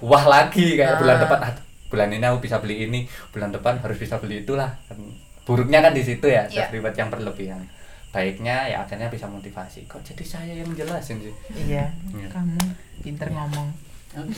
wah 0.00 0.24
lagi 0.24 0.74
kayak 0.74 0.98
bulan 0.98 1.16
Ah. 1.16 1.22
depan 1.22 1.38
"Ah, 1.40 1.52
bulan 1.86 2.08
ini 2.10 2.24
aku 2.24 2.38
bisa 2.40 2.58
beli 2.58 2.84
ini 2.84 3.00
bulan 3.30 3.48
depan 3.48 3.78
harus 3.78 3.94
bisa 3.96 4.18
beli 4.18 4.42
itulah 4.42 4.66
Kan 4.84 4.98
buruknya 5.44 5.78
kan 5.78 5.92
di 5.92 6.00
situ 6.00 6.26
ya 6.26 6.42
self 6.48 6.68
reward 6.70 6.92
yang 6.92 7.08
berlebihan 7.08 7.62
baiknya 8.10 8.66
ya 8.66 8.76
akhirnya 8.80 9.06
bisa 9.08 9.26
motivasi 9.26 9.84
kok 9.84 10.02
jadi 10.02 10.24
saya 10.24 10.52
yang 10.56 10.70
jelasin 10.72 11.18
sih 11.20 11.34
Iya, 11.60 11.86
Iya. 12.10 12.28
kamu 12.28 12.58
pinter 13.00 13.26
ngomong. 13.28 13.68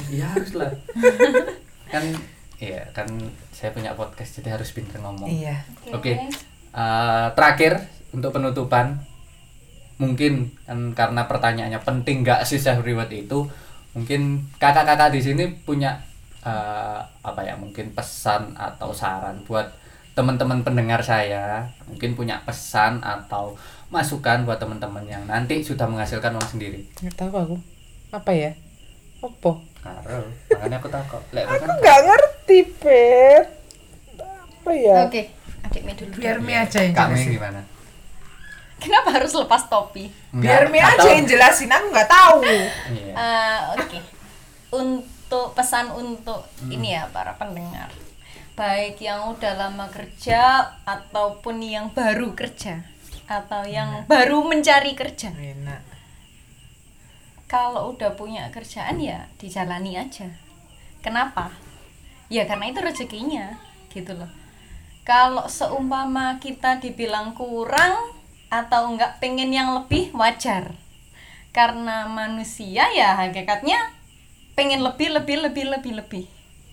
iya 0.09 0.25
harus 0.27 0.53
lah 0.53 0.73
kan 1.93 2.05
iya 2.57 2.89
kan 2.91 3.05
saya 3.53 3.71
punya 3.71 3.93
podcast 3.93 4.37
jadi 4.37 4.57
harus 4.57 4.73
pinter 4.73 4.97
ngomong 4.99 5.29
Iya. 5.29 5.61
Oke. 5.91 6.17
Eh, 6.73 7.27
terakhir 7.33 7.81
untuk 8.11 8.33
penutupan 8.33 9.01
mungkin 9.97 10.53
kan 10.69 10.93
karena 10.93 11.25
pertanyaannya 11.25 11.81
penting 11.81 12.21
nggak 12.21 12.45
sih 12.45 12.61
self 12.61 12.85
reward 12.85 13.09
itu 13.09 13.49
mungkin 13.97 14.45
kakak-kakak 14.61 15.09
di 15.09 15.21
sini 15.25 15.45
punya 15.65 15.97
eh, 16.45 17.01
apa 17.01 17.41
ya 17.41 17.57
mungkin 17.57 17.97
pesan 17.97 18.53
atau 18.55 18.93
saran 18.93 19.41
buat 19.49 19.65
teman-teman 20.13 20.65
pendengar 20.65 21.01
saya 21.05 21.69
mungkin 21.89 22.17
punya 22.17 22.41
pesan 22.45 23.01
atau 23.05 23.57
masukan 23.89 24.45
buat 24.45 24.57
teman-teman 24.57 25.05
yang 25.05 25.25
nanti 25.29 25.61
sudah 25.61 25.85
menghasilkan 25.89 26.33
uang 26.37 26.49
sendiri 26.57 26.81
Nggak 27.01 27.17
tahu 27.17 27.37
aku. 27.37 27.57
Apa 28.13 28.33
ya? 28.33 28.51
Apa? 29.21 29.53
Karo, 29.87 30.19
makanya 30.51 30.77
aku 30.83 30.89
takut 30.91 31.23
lek 31.31 31.45
kan 31.47 31.69
Nggak 31.69 32.01
ngerti, 32.11 32.59
Pet. 32.81 33.45
Apa 34.21 34.71
ya? 34.75 34.97
oke 35.07 35.23
adiknya 35.63 35.95
dulu 35.95 36.13
Biar 36.19 36.37
deh. 36.39 36.45
Mi 36.45 36.55
aja 36.55 36.79
yang 36.83 36.95
kami 36.95 37.39
gimana 37.39 37.61
kenapa 38.81 39.09
harus 39.17 39.33
lepas 39.33 39.69
topi? 39.69 40.13
Biar 40.33 40.69
Mi 40.69 40.79
Enggak, 40.81 41.01
aja 41.01 41.09
yang 41.17 41.27
jelasin, 41.27 41.71
aku 41.73 41.87
nggak 41.93 42.11
tahu. 42.11 42.39
Iya. 42.45 43.13
Eh, 43.17 43.61
oke. 43.81 43.99
Untuk 44.77 45.57
pesan 45.57 45.93
untuk 45.93 46.45
ini 46.69 46.95
ya 46.97 47.09
para 47.11 47.35
pendengar. 47.37 47.89
Baik 48.57 49.01
yang 49.05 49.37
udah 49.37 49.53
lama 49.57 49.87
kerja 49.93 50.65
ataupun 50.89 51.61
yang 51.61 51.93
baru 51.93 52.33
kerja 52.33 52.81
atau 53.27 53.67
yang 53.67 54.07
baru 54.07 54.47
mencari 54.47 54.95
kerja. 54.95 55.35
Enak. 55.35 55.83
kalau 57.47 57.95
udah 57.95 58.19
punya 58.19 58.51
kerjaan 58.51 58.99
ya 58.99 59.31
dijalani 59.39 59.95
aja. 59.95 60.27
Kenapa? 60.99 61.55
Ya 62.27 62.43
karena 62.43 62.75
itu 62.75 62.83
rezekinya 62.83 63.55
gitu 63.95 64.19
loh. 64.19 64.27
Kalau 65.07 65.47
seumpama 65.47 66.43
kita 66.43 66.83
dibilang 66.83 67.39
kurang 67.39 68.16
atau 68.51 68.93
enggak 68.95 69.19
pengen 69.19 69.51
yang 69.53 69.75
lebih 69.77 70.11
wajar. 70.15 70.75
Karena 71.53 72.05
manusia 72.07 72.85
ya 72.93 73.17
hakikatnya 73.17 73.77
pengen 74.57 74.81
lebih 74.85 75.13
lebih 75.13 75.37
lebih 75.49 75.65
lebih 75.73 75.93
lebih. 76.01 76.25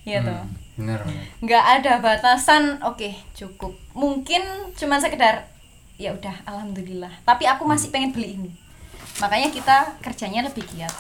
Ya 0.03 0.19
Hmm, 0.19 0.43
bener 0.75 0.99
bener. 1.03 1.25
nggak 1.39 1.63
ada 1.79 1.93
batasan 2.03 2.79
oke 2.83 3.09
cukup. 3.33 3.71
Mungkin 3.95 4.43
cuman 4.75 4.99
sekedar 4.99 5.47
ya 5.97 6.11
udah 6.11 6.35
alhamdulillah. 6.43 7.11
Tapi 7.23 7.47
aku 7.47 7.63
masih 7.63 7.89
pengen 7.93 8.11
beli 8.11 8.35
ini. 8.35 8.51
Makanya 9.21 9.49
kita 9.53 9.77
kerjanya 10.03 10.43
lebih 10.47 10.65
giat. 10.73 10.91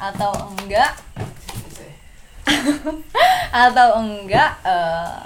Atau 0.00 0.32
enggak 0.56 0.92
atau 3.52 3.88
enggak 4.00 4.50
eh, 4.64 5.20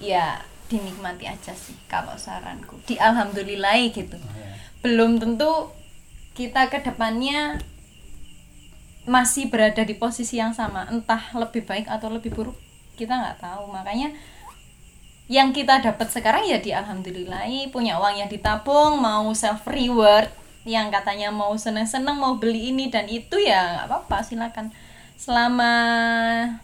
ya 0.00 0.38
dinikmati 0.72 1.28
aja 1.28 1.52
sih 1.52 1.76
kalau 1.84 2.16
saranku. 2.16 2.80
Di 2.88 2.96
alhamdulillah 2.96 3.76
gitu. 3.92 4.16
Iya. 4.16 4.50
belum 4.82 5.22
tentu 5.22 5.70
kita 6.34 6.66
ke 6.66 6.82
depannya 6.82 7.62
masih 9.06 9.46
berada 9.52 9.84
di 9.84 9.94
posisi 9.94 10.40
yang 10.40 10.56
sama. 10.56 10.88
Entah 10.88 11.36
lebih 11.36 11.68
baik 11.68 11.86
atau 11.86 12.08
lebih 12.08 12.32
buruk 12.32 12.56
kita 12.96 13.12
nggak 13.12 13.38
tahu. 13.44 13.68
Makanya 13.68 14.16
yang 15.30 15.54
kita 15.54 15.78
dapat 15.84 16.08
sekarang 16.10 16.44
ya 16.48 16.58
di 16.58 16.74
alhamdulillah 16.74 17.46
punya 17.70 17.96
uang 18.00 18.20
yang 18.24 18.30
ditabung 18.32 18.98
mau 18.98 19.30
self 19.32 19.64
reward 19.70 20.28
yang 20.62 20.90
katanya 20.94 21.34
mau 21.34 21.54
seneng-seneng 21.58 22.14
mau 22.18 22.38
beli 22.38 22.70
ini 22.74 22.86
dan 22.86 23.06
itu 23.10 23.38
ya 23.38 23.80
nggak 23.80 23.86
apa-apa 23.90 24.18
silakan 24.22 24.70
selama 25.14 25.74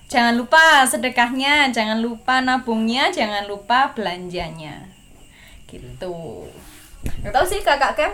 jangan 0.06 0.34
lupa 0.34 0.60
sedekahnya 0.84 1.70
jangan 1.70 1.98
lupa 1.98 2.40
nabungnya 2.40 3.08
jangan 3.08 3.44
lupa 3.44 3.92
belanjanya 3.92 4.82
gitu 5.66 6.46
nggak 7.22 7.30
tahu 7.30 7.44
sih 7.44 7.60
kakak 7.60 7.94
Kem 7.94 8.12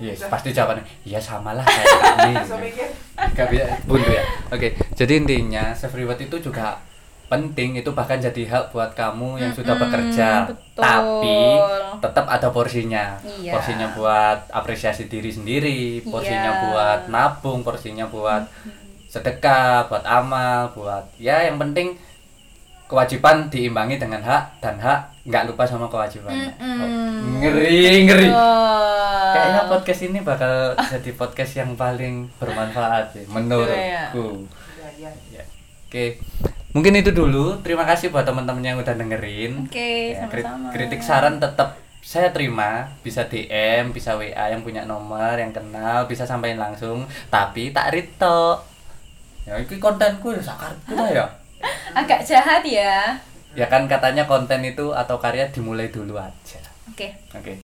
Yes, 0.00 0.24
pasti 0.24 0.48
jawabannya 0.48 0.80
iya 1.04 1.20
sama 1.20 1.52
lah 1.52 1.60
kayak 1.60 1.84
kami. 1.92 2.32
Gak 3.36 3.52
bisa 3.52 3.68
buntu 3.84 4.08
ya. 4.08 4.24
Oke, 4.48 4.72
jadi 4.96 5.20
intinya 5.20 5.76
self 5.76 5.92
reward 5.92 6.16
itu 6.16 6.40
juga 6.40 6.80
penting 7.28 7.76
itu 7.76 7.92
bahkan 7.92 8.16
jadi 8.16 8.42
hak 8.42 8.64
buat 8.72 8.90
kamu 8.90 9.36
yang 9.36 9.52
sudah 9.52 9.70
Mm-mm, 9.70 9.84
bekerja 9.86 10.48
betul. 10.48 10.80
tapi 10.80 11.38
tetap 12.00 12.26
ada 12.26 12.48
porsinya 12.48 13.20
Iya. 13.22 13.52
porsinya 13.52 13.92
buat 13.92 14.48
apresiasi 14.50 15.04
diri 15.04 15.30
sendiri 15.30 15.78
porsinya 16.02 16.48
Iya. 16.50 16.60
buat 16.64 17.00
nabung 17.06 17.60
porsinya 17.60 18.08
buat 18.08 18.48
sedekah 19.10 19.84
buat 19.84 20.02
amal 20.02 20.70
buat 20.70 21.02
ya 21.18 21.42
yang 21.42 21.58
penting 21.58 21.98
kewajiban 22.86 23.46
diimbangi 23.46 23.96
dengan 23.96 24.18
hak 24.20 24.58
dan 24.58 24.74
hak 24.76 25.00
nggak 25.24 25.46
lupa 25.46 25.62
sama 25.62 25.86
kewajiban 25.86 26.30
Mm-mm. 26.30 27.38
ngeri 27.38 28.06
ngeri 28.06 28.28
Betul. 28.30 28.98
Kayaknya 29.30 29.62
podcast 29.64 30.00
ini 30.02 30.18
bakal 30.20 30.52
jadi 30.76 31.10
podcast 31.12 31.52
yang 31.54 31.70
paling 31.74 32.26
bermanfaat 32.36 33.14
sih 33.14 33.24
menurutku. 33.26 34.42
Iya, 34.98 35.06
Ya. 35.30 35.44
Oke. 35.86 36.18
Mungkin 36.70 36.98
itu 36.98 37.10
dulu. 37.10 37.62
Terima 37.62 37.82
kasih 37.84 38.10
buat 38.10 38.22
teman-teman 38.22 38.58
yang 38.60 38.76
udah 38.76 38.90
dengerin. 38.92 39.64
Oke, 39.64 40.12
Ya, 40.12 40.26
krit- 40.26 40.42
sama-sama. 40.44 40.70
kritik 40.70 41.00
saran 41.00 41.38
tetap 41.38 41.78
saya 42.00 42.30
terima, 42.30 42.90
bisa 43.00 43.22
DM, 43.24 43.90
bisa 43.90 44.14
WA 44.14 44.50
yang 44.50 44.60
punya 44.60 44.82
nomor, 44.82 45.30
yang 45.32 45.50
kenal, 45.50 46.04
bisa 46.04 46.26
sampaikan 46.26 46.58
langsung, 46.60 47.02
tapi 47.28 47.70
tak 47.70 47.92
rito. 47.92 48.58
Ya, 49.48 49.54
itu 49.56 49.74
kontenku 49.78 50.30
ya 50.30 50.42
sakarku 50.42 50.92
lah 50.94 51.10
ya. 51.10 51.26
agak 51.92 52.20
jahat 52.22 52.62
ya 52.62 53.14
Ya 53.50 53.66
kan 53.66 53.90
katanya 53.90 54.24
konten 54.24 54.62
itu 54.62 54.94
atau 54.94 55.18
karya 55.18 55.50
dimulai 55.50 55.90
dulu 55.90 56.14
aja. 56.14 56.60
oke 56.86 57.08
Oke. 57.34 57.58